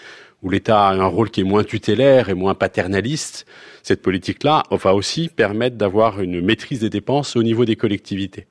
où 0.43 0.51
l'État 0.51 0.89
a 0.89 0.95
un 0.95 1.07
rôle 1.07 1.31
qui 1.31 1.41
est 1.41 1.45
moins 1.45 1.65
tutélaire 1.65 2.29
et 2.29 2.35
moins 2.35 2.55
paternaliste. 2.55 3.47
Cette 3.83 4.03
politique-là 4.03 4.63
va 4.71 4.95
aussi 4.95 5.29
permettre 5.29 5.77
d'avoir 5.77 6.21
une 6.21 6.41
maîtrise 6.41 6.81
des 6.81 6.91
dépenses 6.91 7.37
au 7.37 7.43
niveau 7.43 7.65
des 7.65 7.77
collectivités. 7.77 8.47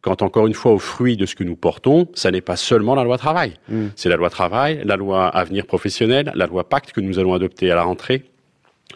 Quant 0.00 0.16
encore 0.20 0.46
une 0.46 0.54
fois 0.54 0.72
au 0.72 0.78
fruit 0.78 1.16
de 1.16 1.26
ce 1.26 1.34
que 1.34 1.42
nous 1.42 1.56
portons, 1.56 2.08
ça 2.14 2.30
n'est 2.30 2.40
pas 2.40 2.56
seulement 2.56 2.94
la 2.94 3.02
loi 3.02 3.18
travail. 3.18 3.54
Mmh. 3.68 3.86
C'est 3.96 4.08
la 4.08 4.16
loi 4.16 4.30
travail, 4.30 4.80
la 4.84 4.96
loi 4.96 5.26
avenir 5.26 5.66
professionnel, 5.66 6.32
la 6.36 6.46
loi 6.46 6.68
pacte 6.68 6.92
que 6.92 7.00
nous 7.00 7.18
allons 7.18 7.34
adopter 7.34 7.70
à 7.70 7.74
la 7.74 7.82
rentrée, 7.82 8.24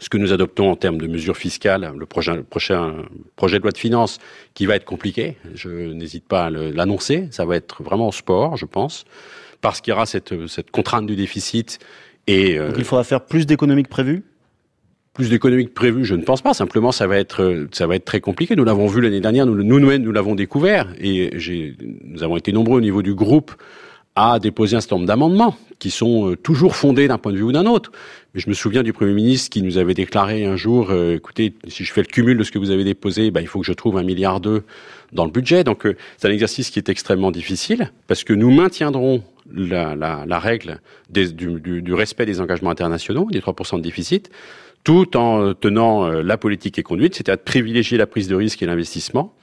ce 0.00 0.08
que 0.08 0.18
nous 0.18 0.32
adoptons 0.32 0.70
en 0.70 0.76
termes 0.76 0.98
de 0.98 1.06
mesures 1.06 1.36
fiscales, 1.36 1.92
le 1.96 2.06
prochain, 2.06 2.42
prochain 2.42 2.94
projet 3.36 3.58
de 3.58 3.62
loi 3.62 3.72
de 3.72 3.78
finances, 3.78 4.18
qui 4.54 4.66
va 4.66 4.76
être 4.76 4.84
compliqué, 4.84 5.36
je 5.54 5.68
n'hésite 5.68 6.26
pas 6.26 6.46
à 6.46 6.50
l'annoncer, 6.50 7.28
ça 7.30 7.44
va 7.44 7.56
être 7.56 7.82
vraiment 7.82 8.08
au 8.08 8.12
sport, 8.12 8.56
je 8.56 8.66
pense, 8.66 9.04
parce 9.60 9.80
qu'il 9.80 9.92
y 9.92 9.94
aura 9.94 10.06
cette, 10.06 10.46
cette 10.48 10.70
contrainte 10.70 11.06
du 11.06 11.16
déficit. 11.16 11.78
Et, 12.26 12.58
euh, 12.58 12.68
Donc 12.68 12.78
il 12.78 12.84
faudra 12.84 13.04
faire 13.04 13.24
plus 13.24 13.46
d'économies 13.46 13.82
que 13.84 13.88
prévu 13.88 14.24
plus 15.14 15.28
d'économies 15.28 15.66
que 15.66 15.72
prévu, 15.72 16.06
je 16.06 16.14
ne 16.14 16.22
pense 16.22 16.40
pas. 16.40 16.54
Simplement, 16.54 16.90
ça 16.90 17.06
va 17.06 17.18
être, 17.18 17.66
ça 17.72 17.86
va 17.86 17.96
être 17.96 18.04
très 18.06 18.22
compliqué. 18.22 18.56
Nous 18.56 18.64
l'avons 18.64 18.86
vu 18.86 19.02
l'année 19.02 19.20
dernière, 19.20 19.44
nous, 19.44 19.62
nous, 19.62 19.78
nous 19.78 20.12
l'avons 20.12 20.34
découvert, 20.34 20.88
et 20.98 21.30
nous 22.04 22.22
avons 22.22 22.38
été 22.38 22.50
nombreux 22.50 22.78
au 22.78 22.80
niveau 22.80 23.02
du 23.02 23.14
groupe 23.14 23.52
à 24.14 24.38
déposer 24.38 24.76
un 24.76 24.80
certain 24.80 24.96
nombre 24.96 25.06
d'amendements 25.06 25.56
qui 25.78 25.90
sont 25.90 26.30
euh, 26.30 26.36
toujours 26.36 26.76
fondés 26.76 27.08
d'un 27.08 27.18
point 27.18 27.32
de 27.32 27.38
vue 27.38 27.42
ou 27.42 27.52
d'un 27.52 27.66
autre. 27.66 27.90
Mais 28.34 28.40
je 28.40 28.48
me 28.48 28.54
souviens 28.54 28.82
du 28.82 28.92
Premier 28.92 29.14
ministre 29.14 29.50
qui 29.50 29.62
nous 29.62 29.78
avait 29.78 29.94
déclaré 29.94 30.44
un 30.44 30.56
jour, 30.56 30.90
euh, 30.90 31.16
écoutez, 31.16 31.54
si 31.66 31.84
je 31.84 31.92
fais 31.92 32.02
le 32.02 32.06
cumul 32.06 32.36
de 32.36 32.44
ce 32.44 32.52
que 32.52 32.58
vous 32.58 32.70
avez 32.70 32.84
déposé, 32.84 33.30
ben, 33.30 33.40
il 33.40 33.48
faut 33.48 33.60
que 33.60 33.66
je 33.66 33.72
trouve 33.72 33.96
un 33.96 34.02
milliard 34.02 34.40
d'euros 34.40 34.62
dans 35.12 35.24
le 35.24 35.30
budget. 35.30 35.64
Donc 35.64 35.86
euh, 35.86 35.96
c'est 36.18 36.28
un 36.28 36.30
exercice 36.30 36.70
qui 36.70 36.78
est 36.78 36.88
extrêmement 36.88 37.30
difficile 37.30 37.90
parce 38.06 38.22
que 38.22 38.32
nous 38.32 38.50
maintiendrons 38.50 39.24
la, 39.52 40.38
règle 40.38 40.78
du, 41.10 41.92
respect 41.92 42.26
des 42.26 42.40
engagements 42.40 42.70
internationaux, 42.70 43.26
des 43.30 43.40
3% 43.40 43.78
de 43.78 43.82
déficit, 43.82 44.30
tout 44.84 45.16
en 45.16 45.52
tenant 45.54 46.06
la 46.08 46.36
politique 46.36 46.78
et 46.78 46.82
conduite, 46.82 47.16
c'est-à-dire 47.16 47.38
de 47.38 47.44
privilégier 47.44 47.98
la 47.98 48.06
prise 48.06 48.28
de 48.28 48.36
risque 48.36 48.62
et 48.62 48.66
l'investissement 48.66 49.34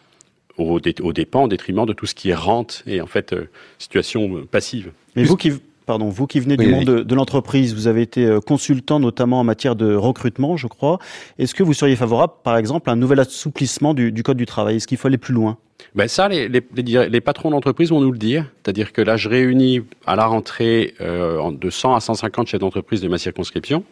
au, 0.60 0.80
au, 1.01 1.13
dépens, 1.13 1.44
au 1.44 1.48
détriment 1.48 1.86
de 1.86 1.94
tout 1.94 2.06
ce 2.06 2.16
qui 2.16 2.30
est 2.30 2.36
rente 2.36 2.84
et 2.86 3.01
en 3.01 3.08
fait 3.08 3.34
euh, 3.34 3.50
situation 3.78 4.38
euh, 4.38 4.46
passive. 4.46 4.92
Mais 5.16 5.24
vous 5.24 5.38
qui, 5.38 5.51
pardon, 5.86 6.10
vous 6.10 6.28
qui 6.28 6.39
venez 6.39 6.58
du 6.58 6.68
monde 6.68 6.86
de, 6.86 7.04
de 7.04 7.16
l'entreprise, 7.16 7.74
vous 7.74 7.88
avez 7.88 8.01
été 8.01 8.25
euh, 8.25 8.39
consultant 8.39 9.00
notamment 9.00 9.39
en 9.39 9.44
matière 9.44 9.75
de 9.75 9.96
recrutement, 9.96 10.58
je 10.58 10.68
crois. 10.68 11.00
Est-ce 11.38 11.56
que 11.56 11.63
vous 11.63 11.74
seriez 11.74 11.96
favorable, 11.96 12.34
par 12.44 12.58
exemple, 12.58 12.89
à 12.89 12.94
un 12.94 12.96
nouvel 12.96 13.20
assouplissement 13.20 13.94
du, 13.94 14.12
du 14.12 14.24
code 14.24 14.38
du 14.38 14.46
travail? 14.46 14.78
Est-ce 14.78 14.88
qu'il 14.88 14.98
faut 14.98 15.08
aller 15.08 15.18
plus 15.18 15.34
loin? 15.34 15.58
Ben 15.96 16.08
ça, 16.08 16.28
les, 16.28 16.48
les, 16.50 16.62
les 17.10 17.22
patrons 17.22 17.52
d'entreprise 17.52 17.90
vont 17.90 18.02
nous 18.02 18.12
le 18.12 18.18
dire. 18.18 18.46
C'est-à-dire 18.64 18.94
que 18.94 19.02
là, 19.02 19.18
je 19.18 19.30
réunis 19.30 19.82
à 20.06 20.16
la 20.16 20.26
rentrée 20.26 20.94
euh, 21.02 21.52
de 21.52 21.70
100 21.70 21.96
à 21.96 22.00
150 22.00 22.48
chefs 22.48 22.60
d'entreprise 22.60 23.02
de 23.02 23.08
ma 23.08 23.18
circonscription, 23.18 23.84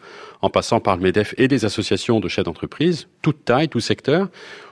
en 0.42 0.50
passant 0.50 0.80
par 0.80 0.98
le 0.98 1.04
MEDEF 1.04 1.34
et 1.38 1.48
des 1.48 1.66
associations 1.66 2.20
de 2.20 2.28
chefs 2.28 2.46
d'entreprise, 2.46 3.08
toute 3.22 3.44
taille, 3.46 3.70
tout 3.70 3.80
secteur. 3.80 4.28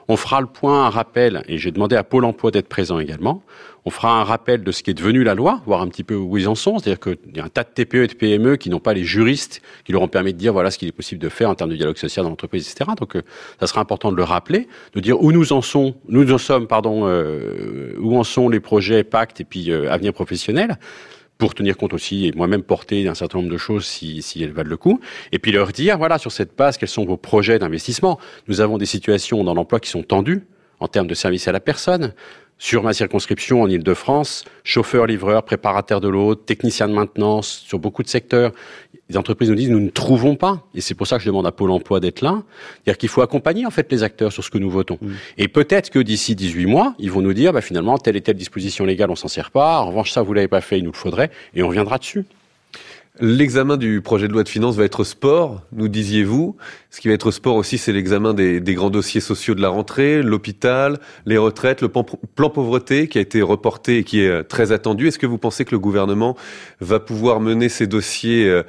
On 0.08 0.18
fera 0.18 0.40
le 0.40 0.48
point, 0.48 0.86
un 0.86 0.90
rappel, 0.90 1.44
et 1.48 1.58
j'ai 1.58 1.72
demandé 1.72 1.96
à 1.96 2.04
Pôle 2.04 2.26
emploi 2.26 2.52
d'être 2.52 2.68
présent 2.68 3.00
également. 3.00 3.42
On 3.88 3.92
fera 3.92 4.20
un 4.20 4.24
rappel 4.24 4.64
de 4.64 4.72
ce 4.72 4.82
qui 4.82 4.90
est 4.90 4.96
devenu 4.96 5.24
la 5.24 5.36
loi, 5.36 5.62
voir 5.68 5.82
un 5.82 5.88
petit 5.88 6.04
peu 6.04 6.16
où 6.16 6.38
ils 6.38 6.48
en 6.48 6.56
sont. 6.56 6.80
C'est-à-dire 6.80 7.00
qu'il 7.00 7.36
y 7.36 7.40
a 7.40 7.46
un 7.46 7.50
tas 7.50 7.64
de 7.64 7.70
TPE 7.70 8.04
et 8.04 8.08
de 8.08 8.14
PME 8.14 8.56
qui 8.58 8.72
n'ont 8.72 8.80
pas 8.80 8.96
les 8.96 9.04
juristes 9.04 9.62
qui 9.84 9.92
leur 9.92 10.02
ont 10.02 10.08
permis 10.08 10.34
de 10.34 10.40
dire 10.40 10.54
voilà 10.54 10.72
ce 10.72 10.80
qu'il 10.80 10.88
est 10.88 10.92
possible 10.92 11.22
de 11.22 11.30
faire 11.30 11.52
en 11.52 11.56
termes 11.56 11.70
de 11.70 11.76
dialogue 11.76 11.98
social 11.98 12.24
dans 12.24 12.32
l'entreprise, 12.32 12.68
etc. 12.68 12.92
Donc, 13.00 13.16
euh, 13.16 13.22
ça 13.60 13.68
sera 13.68 13.82
important 13.82 14.12
de 14.12 14.18
le 14.18 14.24
rappeler, 14.24 14.68
de 14.96 15.00
dire 15.00 15.22
où 15.22 15.32
nous 15.32 15.54
en 15.54 15.62
sommes, 15.62 15.94
nous 16.10 16.32
en 16.32 16.40
sommes, 16.40 16.66
pardon, 16.66 17.05
euh, 17.06 17.96
où 18.00 18.18
en 18.18 18.24
sont 18.24 18.50
les 18.50 18.60
projets 18.60 19.04
Pacte 19.04 19.42
et 19.42 19.44
puis 19.44 19.72
euh, 19.72 19.92
Avenir 19.92 20.14
professionnel 20.14 20.78
pour 21.38 21.54
tenir 21.54 21.78
compte 21.78 21.94
aussi 21.94 22.28
et 22.28 22.32
moi-même 22.34 22.64
porter 22.64 23.04
d'un 23.04 23.16
certain 23.16 23.40
nombre 23.40 23.52
de 23.52 23.58
choses 23.58 23.86
si, 23.86 24.24
elles 24.42 24.54
valent 24.54 24.70
le 24.70 24.78
coup. 24.78 25.00
Et 25.32 25.40
puis 25.40 25.52
leur 25.52 25.68
dire, 25.70 25.98
voilà, 25.98 26.18
sur 26.18 26.32
cette 26.32 26.56
base, 26.56 26.78
quels 26.78 26.90
sont 26.90 27.06
vos 27.06 27.18
projets 27.18 27.60
d'investissement. 27.60 28.20
Nous 28.48 28.62
avons 28.62 28.78
des 28.78 28.86
situations 28.86 29.44
dans 29.44 29.54
l'emploi 29.54 29.80
qui 29.80 29.90
sont 29.90 30.04
tendues 30.04 30.44
en 30.80 30.88
termes 30.88 31.08
de 31.08 31.14
service 31.14 31.48
à 31.48 31.52
la 31.52 31.60
personne. 31.60 32.14
Sur 32.58 32.84
ma 32.84 32.94
circonscription 32.94 33.64
en 33.64 33.70
Ile-de-France, 33.70 34.46
chauffeur, 34.64 35.08
livreur, 35.08 35.44
préparateur 35.44 36.00
de 36.00 36.08
l'eau, 36.08 36.36
technicien 36.36 36.88
de 36.88 36.94
maintenance, 36.94 37.66
sur 37.68 37.80
beaucoup 37.80 38.02
de 38.02 38.08
secteurs, 38.08 38.54
les 39.10 39.18
entreprises 39.18 39.50
nous 39.50 39.56
disent 39.56 39.70
nous 39.70 39.80
ne 39.80 39.90
trouvons 39.90 40.36
pas, 40.36 40.64
et 40.74 40.82
c'est 40.82 40.96
pour 40.96 41.08
ça 41.08 41.18
que 41.18 41.24
je 41.24 41.28
demande 41.28 41.46
à 41.46 41.52
Pôle 41.52 41.72
Emploi 41.72 42.00
d'être 42.00 42.22
là, 42.22 42.42
c'est-à-dire 42.84 42.98
qu'il 42.98 43.10
faut 43.10 43.22
accompagner 43.22 43.66
en 43.66 43.72
fait 43.72 43.92
les 43.92 44.04
acteurs 44.04 44.32
sur 44.32 44.44
ce 44.44 44.50
que 44.50 44.58
nous 44.58 44.70
votons. 44.70 44.98
Mm. 45.02 45.12
Et 45.38 45.48
peut-être 45.48 45.90
que 45.90 46.00
d'ici 46.00 46.36
18 46.36 46.66
mois, 46.66 46.96
ils 46.98 47.12
vont 47.12 47.22
nous 47.22 47.34
dire 47.34 47.54
bah, 47.54 47.62
finalement 47.62 47.98
telle 47.98 48.16
et 48.16 48.22
telle 48.22 48.38
disposition 48.38 48.86
légale 48.86 49.12
on 49.12 49.16
s'en 49.16 49.28
sert 49.28 49.52
pas, 49.52 49.80
en 49.80 49.88
revanche 49.88 50.12
ça 50.12 50.22
vous 50.22 50.34
l'avez 50.34 50.48
pas 50.48 50.62
fait, 50.62 50.80
il 50.80 50.84
nous 50.84 50.92
le 50.92 50.98
faudrait, 50.98 51.30
et 51.54 51.62
on 51.62 51.68
reviendra 51.68 51.98
dessus. 51.98 52.26
L'examen 53.22 53.78
du 53.78 54.02
projet 54.02 54.28
de 54.28 54.34
loi 54.34 54.44
de 54.44 54.50
finances 54.50 54.76
va 54.76 54.84
être 54.84 55.06
sport, 55.06 55.62
nous 55.72 55.88
disiez-vous. 55.88 56.58
Ce 56.92 57.00
qui 57.00 57.08
va 57.08 57.14
être 57.14 57.32
sport 57.32 57.56
aussi, 57.56 57.78
c'est 57.78 57.94
l'examen 57.94 58.34
des, 58.34 58.62
grands 58.74 58.90
dossiers 58.90 59.22
sociaux 59.22 59.56
de 59.56 59.62
la 59.62 59.70
rentrée, 59.70 60.22
l'hôpital, 60.22 61.00
les 61.26 61.38
retraites, 61.38 61.82
le 61.82 61.88
plan, 61.88 62.04
pauvreté 62.50 63.08
qui 63.08 63.18
a 63.18 63.22
été 63.22 63.42
reporté 63.42 64.00
et 64.00 64.04
qui 64.04 64.20
est 64.20 64.28
euh, 64.28 64.44
très 64.44 64.74
attendu. 64.74 65.08
Est-ce 65.08 65.20
que 65.20 65.26
vous 65.26 65.38
pensez 65.38 65.64
que 65.64 65.72
le 65.72 65.80
gouvernement 65.80 66.36
va 66.82 67.00
pouvoir 67.00 67.40
mener 67.40 67.70
ces 67.70 67.88
dossiers 67.88 68.50
euh, 68.50 68.64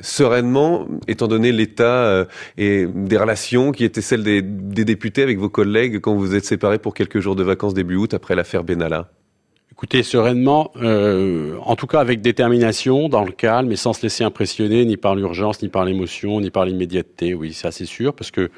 sereinement, 0.00 0.86
étant 1.08 1.28
donné 1.28 1.52
l'état 1.52 2.04
euh, 2.04 2.24
et 2.56 2.86
des 2.86 3.16
relations 3.16 3.72
qui 3.72 3.84
étaient 3.84 4.00
celles 4.00 4.24
des, 4.24 4.42
des 4.42 4.84
députés 4.84 5.22
avec 5.22 5.38
vos 5.38 5.48
collègues 5.48 6.00
quand 6.00 6.14
vous 6.14 6.20
vous 6.20 6.34
êtes 6.34 6.44
séparés 6.44 6.78
pour 6.78 6.94
quelques 6.94 7.20
jours 7.20 7.36
de 7.36 7.42
vacances 7.42 7.74
début 7.74 7.96
août 7.96 8.14
après 8.14 8.34
l'affaire 8.34 8.64
Benalla 8.64 9.10
Écoutez, 9.80 10.02
sereinement, 10.02 10.72
euh, 10.76 11.56
en 11.62 11.74
tout 11.74 11.86
cas 11.86 12.00
avec 12.00 12.20
détermination, 12.20 13.08
dans 13.08 13.24
le 13.24 13.32
calme, 13.32 13.68
mais 13.68 13.76
sans 13.76 13.94
se 13.94 14.02
laisser 14.02 14.22
impressionner 14.22 14.84
ni 14.84 14.98
par 14.98 15.14
l'urgence, 15.14 15.62
ni 15.62 15.70
par 15.70 15.86
l'émotion, 15.86 16.38
ni 16.42 16.50
par 16.50 16.66
l'immédiateté. 16.66 17.32
Oui, 17.32 17.54
ça 17.54 17.70
c'est 17.70 17.86
sûr, 17.86 18.12
parce 18.12 18.30
que, 18.30 18.50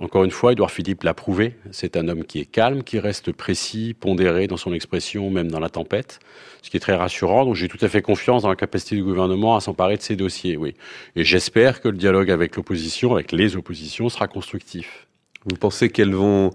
encore 0.00 0.24
une 0.24 0.32
fois, 0.32 0.50
Edouard 0.50 0.72
Philippe 0.72 1.04
l'a 1.04 1.14
prouvé. 1.14 1.54
C'est 1.70 1.96
un 1.96 2.08
homme 2.08 2.24
qui 2.24 2.40
est 2.40 2.44
calme, 2.44 2.82
qui 2.82 2.98
reste 2.98 3.30
précis, 3.30 3.94
pondéré 3.94 4.48
dans 4.48 4.56
son 4.56 4.72
expression, 4.72 5.30
même 5.30 5.48
dans 5.48 5.60
la 5.60 5.68
tempête, 5.68 6.18
ce 6.60 6.70
qui 6.70 6.76
est 6.76 6.80
très 6.80 6.96
rassurant. 6.96 7.44
Donc 7.44 7.54
j'ai 7.54 7.68
tout 7.68 7.78
à 7.80 7.88
fait 7.88 8.02
confiance 8.02 8.42
dans 8.42 8.48
la 8.48 8.56
capacité 8.56 8.96
du 8.96 9.04
gouvernement 9.04 9.54
à 9.54 9.60
s'emparer 9.60 9.96
de 9.96 10.02
ces 10.02 10.16
dossiers, 10.16 10.56
oui. 10.56 10.74
Et 11.14 11.22
j'espère 11.22 11.82
que 11.82 11.88
le 11.88 11.96
dialogue 11.96 12.32
avec 12.32 12.56
l'opposition, 12.56 13.14
avec 13.14 13.30
les 13.30 13.54
oppositions, 13.54 14.08
sera 14.08 14.26
constructif. 14.26 15.06
Vous 15.46 15.54
pensez 15.56 15.88
qu'elles 15.88 16.16
vont 16.16 16.50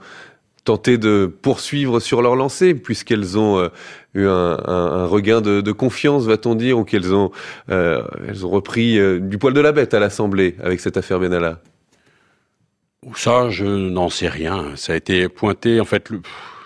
tenter 0.64 0.98
de 0.98 1.32
poursuivre 1.42 2.00
sur 2.00 2.22
leur 2.22 2.36
lancée, 2.36 2.74
puisqu'elles 2.74 3.38
ont 3.38 3.60
euh, 3.60 3.70
eu 4.14 4.28
un, 4.28 5.06
regain 5.06 5.42
de, 5.42 5.72
confiance, 5.72 6.26
va-t-on 6.26 6.56
dire, 6.56 6.78
ou 6.78 6.84
qu'elles 6.84 7.14
ont, 7.14 7.32
euh, 7.70 8.04
elles 8.28 8.46
ont 8.46 8.50
repris 8.50 9.00
euh, 9.00 9.20
du 9.20 9.38
poil 9.38 9.54
de 9.54 9.62
la 9.62 9.72
bête 9.72 9.94
à 9.94 10.00
l'Assemblée 10.00 10.56
avec 10.62 10.80
cette 10.80 10.98
affaire 10.98 11.20
Benalla? 11.20 11.60
Ça, 13.16 13.50
je 13.50 13.66
n'en 13.66 14.10
sais 14.10 14.28
rien. 14.28 14.76
Ça 14.76 14.94
a 14.94 14.96
été 14.96 15.30
pointé, 15.30 15.80
en 15.80 15.86
fait, 15.86 16.10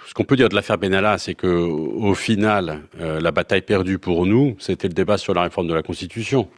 ce 0.08 0.14
qu'on 0.14 0.24
peut 0.24 0.36
dire 0.36 0.50
de 0.50 0.56
l'affaire 0.56 0.78
Benalla, 0.78 1.18
c'est 1.18 1.36
que 1.36 1.48
au 1.48 2.16
final, 2.16 2.82
la 3.00 3.32
bataille 3.32 3.62
perdue 3.62 4.00
pour 4.00 4.26
nous, 4.26 4.56
c'était 4.60 4.88
le 4.88 4.96
débat 4.96 5.18
sur 5.18 5.36
la 5.36 5.44
réforme 5.44 5.68
de 5.68 5.74
la 5.76 5.84
Constitution. 5.84 6.50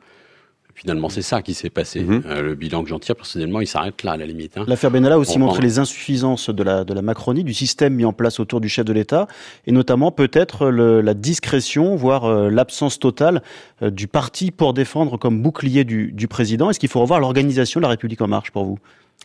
Finalement, 0.76 1.08
c'est 1.08 1.22
ça 1.22 1.42
qui 1.42 1.54
s'est 1.54 1.70
passé. 1.70 2.02
Mhm. 2.02 2.24
Euh, 2.26 2.42
le 2.42 2.54
bilan 2.54 2.84
que 2.84 2.90
j'en 2.90 3.00
tire, 3.00 3.16
personnellement, 3.16 3.62
il 3.62 3.68
s'arrête 3.68 4.04
là, 4.04 4.12
à 4.12 4.18
la 4.18 4.26
limite. 4.26 4.58
Hein. 4.58 4.66
L'affaire 4.68 4.92
Benalla 4.92 5.16
a 5.16 5.18
aussi 5.18 5.40
montré 5.40 5.62
les 5.62 5.80
insuffisances 5.80 6.50
de 6.50 6.64
la, 6.64 6.84
de 6.84 6.94
la 6.94 7.02
Macronie, 7.02 7.46
du 7.46 7.54
système 7.54 7.94
mis 7.94 8.04
en 8.04 8.12
place 8.12 8.42
autour 8.42 8.60
du 8.60 8.68
chef 8.68 8.84
de 8.84 8.92
l'État, 8.92 9.28
et 9.68 9.72
notamment 9.72 10.12
peut-être 10.12 10.68
la 10.68 11.14
discrétion, 11.14 11.96
voire 11.96 12.26
euh, 12.26 12.50
l'absence 12.50 13.00
totale 13.00 13.42
euh, 13.82 13.90
du 13.90 14.08
parti 14.08 14.52
pour 14.52 14.74
défendre 14.74 15.18
comme 15.18 15.42
bouclier 15.42 15.86
du, 15.86 16.12
du 16.12 16.28
président. 16.28 16.70
Est-ce 16.70 16.80
qu'il 16.80 16.90
faut 16.90 17.00
revoir 17.00 17.22
l'organisation 17.22 17.80
de 17.80 17.84
la 17.84 17.90
République 17.90 18.22
en 18.22 18.28
marche 18.28 18.52
pour 18.52 18.66
vous? 18.66 18.78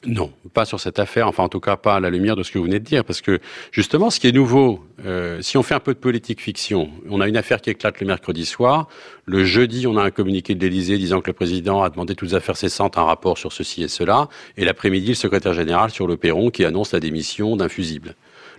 Non, 0.07 0.33
pas 0.55 0.65
sur 0.65 0.81
cette 0.81 0.99
affaire, 0.99 1.29
enfin 1.29 1.43
en 1.43 1.51
tout 1.51 1.61
cas 1.61 1.77
pas 1.77 1.97
à 1.97 2.01
la 2.01 2.09
lumière 2.09 2.35
de 2.35 2.43
ce 2.43 2.51
que 2.51 2.59
vous 2.59 2.65
venez 2.65 2.79
de 2.79 2.85
dire, 2.85 3.05
parce 3.05 3.21
que 3.21 3.39
justement 3.71 4.09
ce 4.09 4.19
qui 4.19 4.29
est 4.29 4.33
nouveau, 4.33 4.83
euh, 5.05 5.43
si 5.43 5.59
on 5.59 5.63
fait 5.63 5.75
un 5.75 5.81
peu 5.81 5.93
de 5.93 5.99
politique 5.99 6.41
fiction, 6.41 6.89
on 7.11 7.21
a 7.21 7.29
une 7.29 7.37
affaire 7.37 7.61
qui 7.61 7.69
éclate 7.69 8.01
le 8.01 8.07
mercredi 8.07 8.47
soir, 8.47 8.89
le 9.27 9.45
jeudi 9.45 9.87
on 9.87 9.99
a 9.99 10.03
un 10.03 10.11
communiqué 10.11 10.55
de 10.55 10.61
l'Élysée 10.61 10.97
disant 10.97 11.21
que 11.21 11.27
le 11.27 11.35
président 11.35 11.83
a 11.83 11.91
demandé 11.91 12.15
toutes 12.15 12.33
affaires 12.33 12.57
cessantes 12.57 12.97
un 12.97 13.05
rapport 13.05 13.37
sur 13.37 13.53
ceci 13.53 13.83
et 13.83 13.89
cela, 13.89 14.31
et 14.57 14.65
l'après-midi 14.65 15.09
le 15.09 15.15
secrétaire 15.15 15.53
général 15.53 15.91
sur 15.91 16.07
le 16.07 16.17
perron 16.17 16.49
qui 16.49 16.65
annonce 16.65 16.93
la 16.93 17.01
démission 17.01 17.57
d'un 17.57 17.69
fusible. 17.69 18.15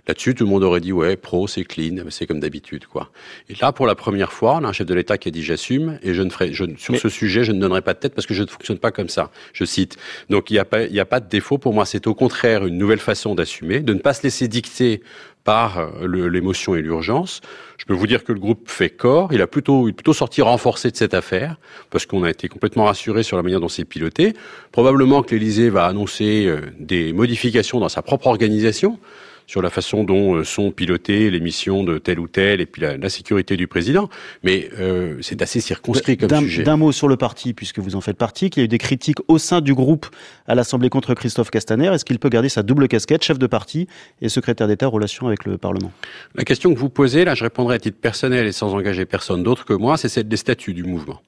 Là-dessus, 0.08 0.34
tout 0.34 0.42
le 0.42 0.50
monde 0.50 0.64
aurait 0.64 0.80
dit 0.80 0.92
ouais, 0.92 1.16
pro, 1.16 1.46
c'est 1.46 1.62
clean, 1.62 1.96
c'est 2.10 2.26
comme 2.26 2.40
d'habitude, 2.40 2.86
quoi. 2.86 3.10
Et 3.48 3.54
là, 3.60 3.70
pour 3.70 3.86
la 3.86 3.94
première 3.94 4.32
fois, 4.32 4.56
on 4.60 4.64
a 4.64 4.68
un 4.68 4.72
chef 4.72 4.86
de 4.86 4.94
l'État 4.94 5.16
qui 5.16 5.28
a 5.28 5.30
dit 5.30 5.44
j'assume 5.44 6.00
et 6.02 6.12
je 6.12 6.22
ne 6.22 6.30
ferai, 6.30 6.52
je, 6.52 6.64
sur 6.76 6.96
ce 6.96 7.08
sujet, 7.08 7.44
je 7.44 7.52
ne 7.52 7.60
donnerai 7.60 7.82
pas 7.82 7.94
de 7.94 8.00
tête 8.00 8.12
parce 8.12 8.26
que 8.26 8.34
je 8.34 8.42
ne 8.42 8.48
fonctionne 8.48 8.78
pas 8.78 8.90
comme 8.90 9.08
ça. 9.08 9.30
Je 9.52 9.64
cite. 9.64 9.96
Donc 10.28 10.50
il 10.50 10.54
n'y 10.54 10.58
a 10.58 10.64
pas, 10.64 10.82
il 10.82 10.98
a 10.98 11.04
pas 11.04 11.20
de 11.20 11.28
défaut 11.28 11.56
pour 11.56 11.72
moi. 11.72 11.86
C'est 11.86 12.08
au 12.08 12.14
contraire 12.14 12.66
une 12.66 12.78
nouvelle 12.78 12.98
façon 12.98 13.36
d'assumer, 13.36 13.78
de 13.78 13.94
ne 13.94 14.00
pas 14.00 14.12
se 14.12 14.24
laisser 14.24 14.48
dicter 14.48 15.02
par 15.44 15.78
euh, 15.78 16.28
l'émotion 16.28 16.74
et 16.74 16.82
l'urgence. 16.82 17.40
Je 17.78 17.84
peux 17.84 17.94
vous 17.94 18.08
dire 18.08 18.24
que 18.24 18.32
le 18.32 18.40
groupe 18.40 18.68
fait 18.68 18.90
corps. 18.90 19.32
Il 19.32 19.40
a 19.40 19.46
plutôt, 19.46 19.86
il 19.86 19.90
est 19.90 19.94
plutôt 19.94 20.14
sorti 20.14 20.42
renforcé 20.42 20.90
de 20.90 20.96
cette 20.96 21.14
affaire 21.14 21.56
parce 21.90 22.06
qu'on 22.06 22.24
a 22.24 22.30
été 22.30 22.48
complètement 22.48 22.84
rassuré 22.84 23.22
sur 23.22 23.36
la 23.36 23.44
manière 23.44 23.60
dont 23.60 23.68
c'est 23.68 23.84
piloté. 23.84 24.34
Probablement 24.72 25.22
que 25.22 25.34
l'Élysée 25.34 25.70
va 25.70 25.86
annoncer 25.86 26.46
euh, 26.46 26.60
des 26.80 27.12
modifications 27.12 27.78
dans 27.78 27.88
sa 27.88 28.02
propre 28.02 28.26
organisation 28.26 28.98
sur 29.46 29.62
la 29.62 29.70
façon 29.70 30.04
dont 30.04 30.36
euh, 30.36 30.44
sont 30.44 30.70
pilotées 30.70 31.30
les 31.30 31.40
missions 31.40 31.84
de 31.84 31.98
tel 31.98 32.18
ou 32.18 32.28
tel 32.28 32.60
et 32.60 32.66
puis 32.66 32.82
la, 32.82 33.08
sécurité 33.08 33.56
du 33.56 33.66
président. 33.66 34.08
Mais 34.42 34.70
euh, 34.78 35.18
c'est 35.20 35.42
assez 35.42 35.60
circonscrit 35.60 36.16
comme 36.16 36.30
sujet. 36.40 36.62
D'un 36.62 36.76
mot 36.76 36.92
sur 36.92 37.08
le 37.08 37.16
parti, 37.16 37.52
puisque 37.52 37.78
vous 37.78 37.96
en 37.96 38.00
faites 38.00 38.16
partie, 38.16 38.50
qu'il 38.50 38.60
y 38.60 38.64
a 38.64 38.66
eu 38.66 38.68
des 38.68 38.78
critiques 38.78 39.18
au 39.28 39.38
sein 39.38 39.60
du 39.60 39.74
groupe 39.74 40.06
à 40.46 40.54
l'Assemblée 40.54 40.88
contre 40.88 41.14
Christophe 41.14 41.50
Castaner. 41.50 41.88
Est-ce 41.88 42.04
qu'il 42.04 42.18
peut 42.18 42.28
garder 42.28 42.48
sa 42.48 42.62
double 42.62 42.88
casquette, 42.88 43.22
chef 43.22 43.38
de 43.38 43.46
parti 43.46 43.86
et 44.20 44.28
secrétaire 44.28 44.68
d'État 44.68 44.88
en 44.88 44.90
relation 44.90 45.26
avec 45.26 45.44
le 45.44 45.58
Parlement? 45.58 45.92
La 46.34 46.44
question 46.44 46.72
que 46.72 46.78
vous 46.78 46.90
posez, 46.90 47.24
là, 47.24 47.34
je 47.34 47.44
répondrai 47.44 47.76
à 47.76 47.78
titre 47.78 47.98
personnel 47.98 48.46
et 48.46 48.52
sans 48.52 48.74
engager 48.74 49.04
personne 49.04 49.42
d'autre 49.42 49.64
que 49.64 49.74
moi, 49.74 49.96
c'est 49.96 50.08
celle 50.08 50.28
des 50.28 50.36
statuts 50.36 50.74
du 50.74 50.84
mouvement. 50.84 51.20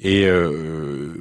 Et 0.00 0.26
euh, 0.26 1.14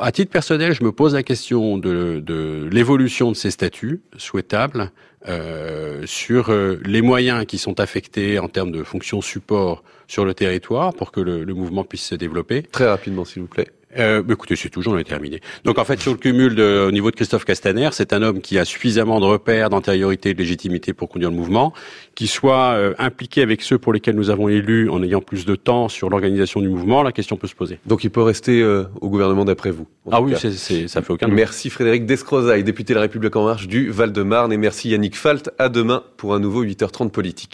à 0.00 0.10
titre 0.10 0.30
personnel, 0.30 0.72
je 0.72 0.82
me 0.82 0.92
pose 0.92 1.14
la 1.14 1.22
question 1.22 1.76
de, 1.76 2.68
l'évolution 2.70 3.30
de 3.30 3.36
ces 3.36 3.50
statuts 3.50 4.00
souhaitables 4.16 4.90
euh, 5.28 6.02
sur 6.06 6.50
euh, 6.50 6.80
les 6.84 7.02
moyens 7.02 7.44
qui 7.44 7.58
sont 7.58 7.80
affectés 7.80 8.38
en 8.38 8.48
termes 8.48 8.72
de 8.72 8.82
fonctions 8.82 9.20
support 9.20 9.84
sur 10.06 10.24
le 10.24 10.32
territoire 10.32 10.94
pour 10.94 11.12
que 11.12 11.20
le 11.20 11.54
mouvement 11.54 11.84
puisse 11.84 12.04
se 12.06 12.14
développer. 12.14 12.62
Très 12.62 12.88
rapidement, 12.88 13.24
s'il 13.24 13.42
vous 13.42 13.48
plaît. 13.48 13.68
Euh, 13.98 14.22
écoutez, 14.28 14.56
c'est 14.56 14.68
tout, 14.68 14.82
j'en 14.82 14.96
ai 14.98 15.04
terminé. 15.04 15.40
Donc 15.64 15.78
en 15.78 15.84
fait, 15.84 16.00
sur 16.00 16.12
le 16.12 16.18
cumul 16.18 16.54
de, 16.54 16.86
au 16.86 16.90
niveau 16.90 17.10
de 17.10 17.16
Christophe 17.16 17.44
Castaner, 17.44 17.90
c'est 17.92 18.12
un 18.12 18.22
homme 18.22 18.40
qui 18.40 18.58
a 18.58 18.64
suffisamment 18.64 19.20
de 19.20 19.26
repères, 19.26 19.70
d'antériorité 19.70 20.30
et 20.30 20.34
de 20.34 20.38
légitimité 20.38 20.92
pour 20.92 21.08
conduire 21.08 21.30
le 21.30 21.36
mouvement, 21.36 21.72
qui 22.14 22.26
soit 22.26 22.72
euh, 22.74 22.94
impliqué 22.98 23.42
avec 23.42 23.62
ceux 23.62 23.78
pour 23.78 23.92
lesquels 23.92 24.16
nous 24.16 24.30
avons 24.30 24.48
élu 24.48 24.88
en 24.90 25.02
ayant 25.02 25.20
plus 25.20 25.44
de 25.44 25.54
temps 25.54 25.88
sur 25.88 26.10
l'organisation 26.10 26.60
du 26.60 26.68
mouvement, 26.68 27.02
la 27.02 27.12
question 27.12 27.36
peut 27.36 27.46
se 27.46 27.54
poser. 27.54 27.78
Donc 27.86 28.04
il 28.04 28.10
peut 28.10 28.22
rester 28.22 28.62
euh, 28.62 28.84
au 29.00 29.08
gouvernement 29.08 29.44
d'après 29.44 29.70
vous 29.70 29.86
Ah 30.10 30.20
oui, 30.20 30.34
c'est, 30.38 30.88
ça 30.88 31.02
fait 31.02 31.12
aucun 31.12 31.26
doute. 31.26 31.36
Merci 31.36 31.70
Frédéric 31.70 32.06
Descrozaille, 32.06 32.64
député 32.64 32.92
de 32.92 32.96
la 32.96 33.02
République 33.02 33.34
En 33.36 33.44
Marche 33.44 33.66
du 33.66 33.90
Val-de-Marne, 33.90 34.52
et 34.52 34.56
merci 34.56 34.90
Yannick 34.90 35.16
Falt. 35.16 35.50
À 35.58 35.68
demain 35.68 36.02
pour 36.16 36.34
un 36.34 36.40
nouveau 36.40 36.64
8h30 36.64 37.10
politique. 37.10 37.52